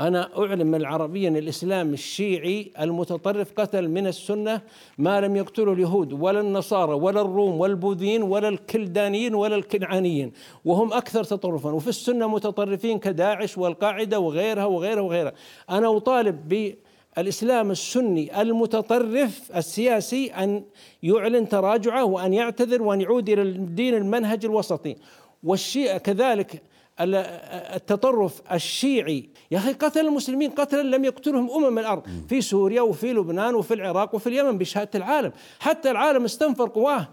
أنا 0.00 0.30
أعلم 0.38 0.74
العربيا 0.74 1.28
الإسلام 1.28 1.92
الشيعي 1.92 2.70
المتطرف 2.80 3.52
قتل 3.56 3.88
من 3.88 4.06
السنة 4.06 4.60
ما 4.98 5.20
لم 5.20 5.36
يقتله 5.36 5.72
اليهود 5.72 6.12
ولا 6.12 6.40
النصارى 6.40 6.92
ولا 6.92 7.20
الروم 7.20 7.60
والبوذيين 7.60 8.22
ولا 8.22 8.48
الكلدانيين 8.48 9.34
ولا 9.34 9.56
الكنعانيين 9.56 10.32
وهم 10.64 10.92
أكثر 10.92 11.24
تطرفا. 11.24 11.70
وفي 11.70 11.88
السنة 11.88 12.28
متطرفين 12.28 12.98
كداعش 12.98 13.58
والقاعدة 13.58 14.20
وغيرها 14.20 14.64
وغيرها 14.64 15.00
وغيرها. 15.00 15.32
أنا 15.70 15.96
أطالب 15.96 16.48
ب 16.48 16.74
الإسلام 17.18 17.70
السني 17.70 18.40
المتطرف 18.40 19.56
السياسي 19.56 20.26
أن 20.26 20.64
يعلن 21.02 21.48
تراجعه 21.48 22.04
وأن 22.04 22.32
يعتذر 22.32 22.82
وأن 22.82 23.00
يعود 23.00 23.28
إلى 23.28 23.42
الدين 23.42 23.94
المنهج 23.94 24.44
الوسطي. 24.44 24.96
والشيعة 25.44 25.98
كذلك 25.98 26.62
التطرف 27.00 28.42
الشيعي. 28.52 29.28
يا 29.50 29.58
أخي 29.58 29.72
قتل 29.72 30.06
المسلمين 30.06 30.50
قتلا 30.50 30.96
لم 30.96 31.04
يقتلهم 31.04 31.50
أمم 31.50 31.78
الأرض. 31.78 32.02
في 32.28 32.40
سوريا 32.40 32.82
وفي 32.82 33.12
لبنان 33.12 33.54
وفي 33.54 33.74
العراق 33.74 34.14
وفي 34.14 34.26
اليمن 34.26 34.58
بشهادة 34.58 34.90
العالم. 34.94 35.32
حتى 35.58 35.90
العالم 35.90 36.24
استنفر 36.24 36.68
قواه 36.68 37.08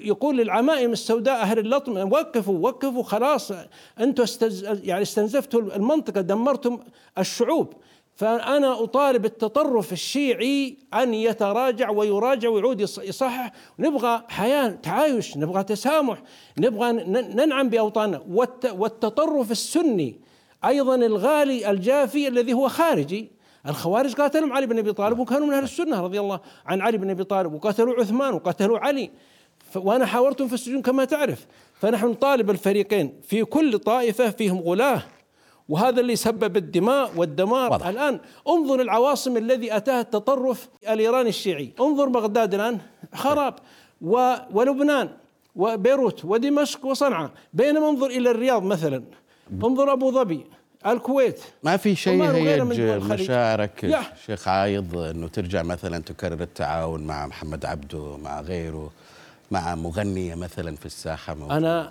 يقول 0.00 0.36
للعمائم 0.36 0.92
السوداء 0.92 1.40
أهل 1.42 1.58
اللطم 1.58 2.12
وقفوا 2.12 2.58
وقفوا 2.58 3.02
خلاص 3.02 3.52
أنتم 4.00 4.22
استز 4.22 4.64
يعني 4.84 5.02
استنزفتوا 5.02 5.60
المنطقة 5.60 6.20
دمرتم 6.20 6.78
الشعوب. 7.18 7.72
فأنا 8.18 8.84
أطالب 8.84 9.24
التطرف 9.24 9.92
الشيعي 9.92 10.76
أن 10.94 11.14
يتراجع 11.14 11.90
ويراجع 11.90 12.48
ويعود 12.48 12.80
يصحح. 12.80 13.52
نبغى 13.78 14.22
حياة 14.28 14.68
تعايش 14.68 15.36
نبغى 15.36 15.64
تسامح 15.64 16.22
نبغى 16.58 16.92
ننعم 17.12 17.68
بأوطاننا. 17.68 18.22
والتطرف 18.72 19.50
السني 19.50 20.20
أيضا 20.64 20.94
الغالي 20.94 21.70
الجافي 21.70 22.28
الذي 22.28 22.52
هو 22.52 22.68
خارجي. 22.68 23.30
الخوارج 23.66 24.14
قاتلهم 24.14 24.52
علي 24.52 24.66
بن 24.66 24.78
أبي 24.78 24.92
طالب 24.92 25.18
وكانوا 25.18 25.46
من 25.46 25.54
أهل 25.54 25.64
السنة 25.64 26.00
رضي 26.00 26.20
الله 26.20 26.40
عن 26.66 26.80
علي 26.80 26.98
بن 26.98 27.10
أبي 27.10 27.24
طالب 27.24 27.52
وقتلوا 27.54 28.00
عثمان 28.00 28.34
وقتلوا 28.34 28.78
علي. 28.78 29.10
وأنا 29.76 30.06
حاورتهم 30.06 30.48
في 30.48 30.54
السجون 30.54 30.82
كما 30.82 31.04
تعرف. 31.04 31.46
فنحن 31.74 32.06
نطالب 32.06 32.50
الفريقين 32.50 33.20
في 33.22 33.44
كل 33.44 33.78
طائفة 33.78 34.30
فيهم 34.30 34.58
غلاه. 34.58 35.02
وهذا 35.68 36.00
اللي 36.00 36.16
سبب 36.16 36.56
الدماء 36.56 37.10
والدمار 37.16 37.72
وضع. 37.72 37.90
الآن. 37.90 38.20
انظر 38.48 38.80
العواصم 38.80 39.36
الذي 39.36 39.76
اتاها 39.76 40.00
التطرف 40.00 40.68
الإيراني 40.88 41.28
الشيعي. 41.28 41.72
انظر 41.80 42.08
بغداد 42.08 42.54
الآن 42.54 42.78
خراب. 43.14 43.54
و... 44.00 44.34
ولبنان 44.52 45.08
وبيروت 45.56 46.24
ودمشق 46.24 46.86
وصنعاء. 46.86 47.30
بينما 47.52 47.88
انظر 47.88 48.06
إلى 48.06 48.30
الرياض 48.30 48.62
مثلا. 48.62 49.02
انظر 49.52 49.92
أبو 49.92 50.12
ظبي 50.12 50.46
الكويت. 50.86 51.40
ما 51.62 51.76
في 51.76 51.96
شيء 51.96 52.22
هيج 52.22 52.60
مشاعرك 53.02 54.04
شيخ 54.26 54.48
عايض 54.48 54.96
إنه 54.96 55.28
ترجع 55.28 55.62
مثلا 55.62 55.98
تكرر 55.98 56.42
التعاون 56.42 57.06
مع 57.06 57.26
محمد 57.26 57.64
عبده 57.64 58.16
مع 58.16 58.40
غيره 58.40 58.90
مع 59.50 59.74
مغنية 59.74 60.34
مثلا 60.34 60.76
في 60.76 60.86
الساحة؟ 60.86 61.36
أنا 61.50 61.90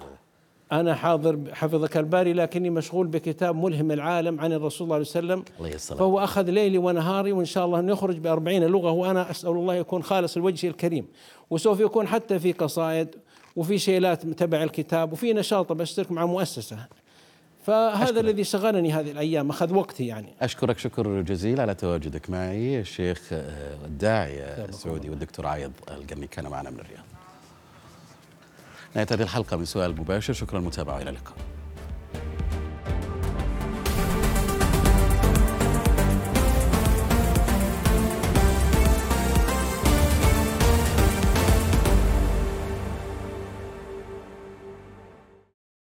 أنا 0.71 0.95
حاضر 0.95 1.39
حفظك 1.53 1.97
الباري 1.97 2.33
لكني 2.33 2.69
مشغول 2.69 3.07
بكتاب 3.07 3.55
ملهم 3.55 3.91
العالم 3.91 4.39
عن 4.39 4.53
الرسول 4.53 4.71
صلى 4.71 4.85
الله 4.85 4.95
عليه 4.95 5.05
وسلم. 5.05 5.43
الله 5.57 5.69
يسلم. 5.69 5.97
فهو 5.97 6.19
أخذ 6.19 6.49
ليلي 6.49 6.77
ونهاري 6.77 7.31
وإن 7.31 7.45
شاء 7.45 7.65
الله 7.65 7.81
نخرج 7.81 8.17
بأربعين 8.17 8.63
لغة 8.63 8.91
وأنا 8.91 9.31
أسأل 9.31 9.49
الله 9.49 9.75
يكون 9.75 10.03
خالص 10.03 10.37
الوجه 10.37 10.67
الكريم. 10.67 11.07
وسوف 11.49 11.79
يكون 11.79 12.07
حتى 12.07 12.39
في 12.39 12.51
قصائد 12.51 13.15
وفي 13.55 13.77
شيلات 13.77 14.25
تبع 14.25 14.63
الكتاب 14.63 15.13
وفي 15.13 15.33
نشاط 15.33 15.71
بشترك 15.71 16.11
مع 16.11 16.25
مؤسسة. 16.25 16.77
فهذا 17.65 18.03
أشكرك. 18.03 18.17
الذي 18.17 18.43
شغلني 18.43 18.93
هذه 18.93 19.11
الأيام 19.11 19.49
أخذ 19.49 19.73
وقتي 19.73 20.07
يعني. 20.07 20.33
أشكرك 20.41 20.77
شكر 20.77 21.21
جزيل 21.21 21.61
على 21.61 21.73
تواجدك 21.73 22.29
معي 22.29 22.79
الشيخ 22.79 23.29
الداعيه 23.85 24.65
السعودي 24.65 25.09
والدكتور 25.09 25.45
عايض 25.45 25.71
القرني 25.91 26.27
كان 26.27 26.47
معنا 26.47 26.69
من 26.69 26.79
الرياض. 26.79 27.16
نهاية 28.97 29.07
هذه 29.11 29.21
الحلقة 29.21 29.57
من 29.57 29.65
سؤال 29.65 29.99
مباشر. 30.01 30.33
شكرا 30.33 30.59
للمتابعة 30.59 30.95
وإلى 30.95 31.09
اللقاء. 31.09 31.56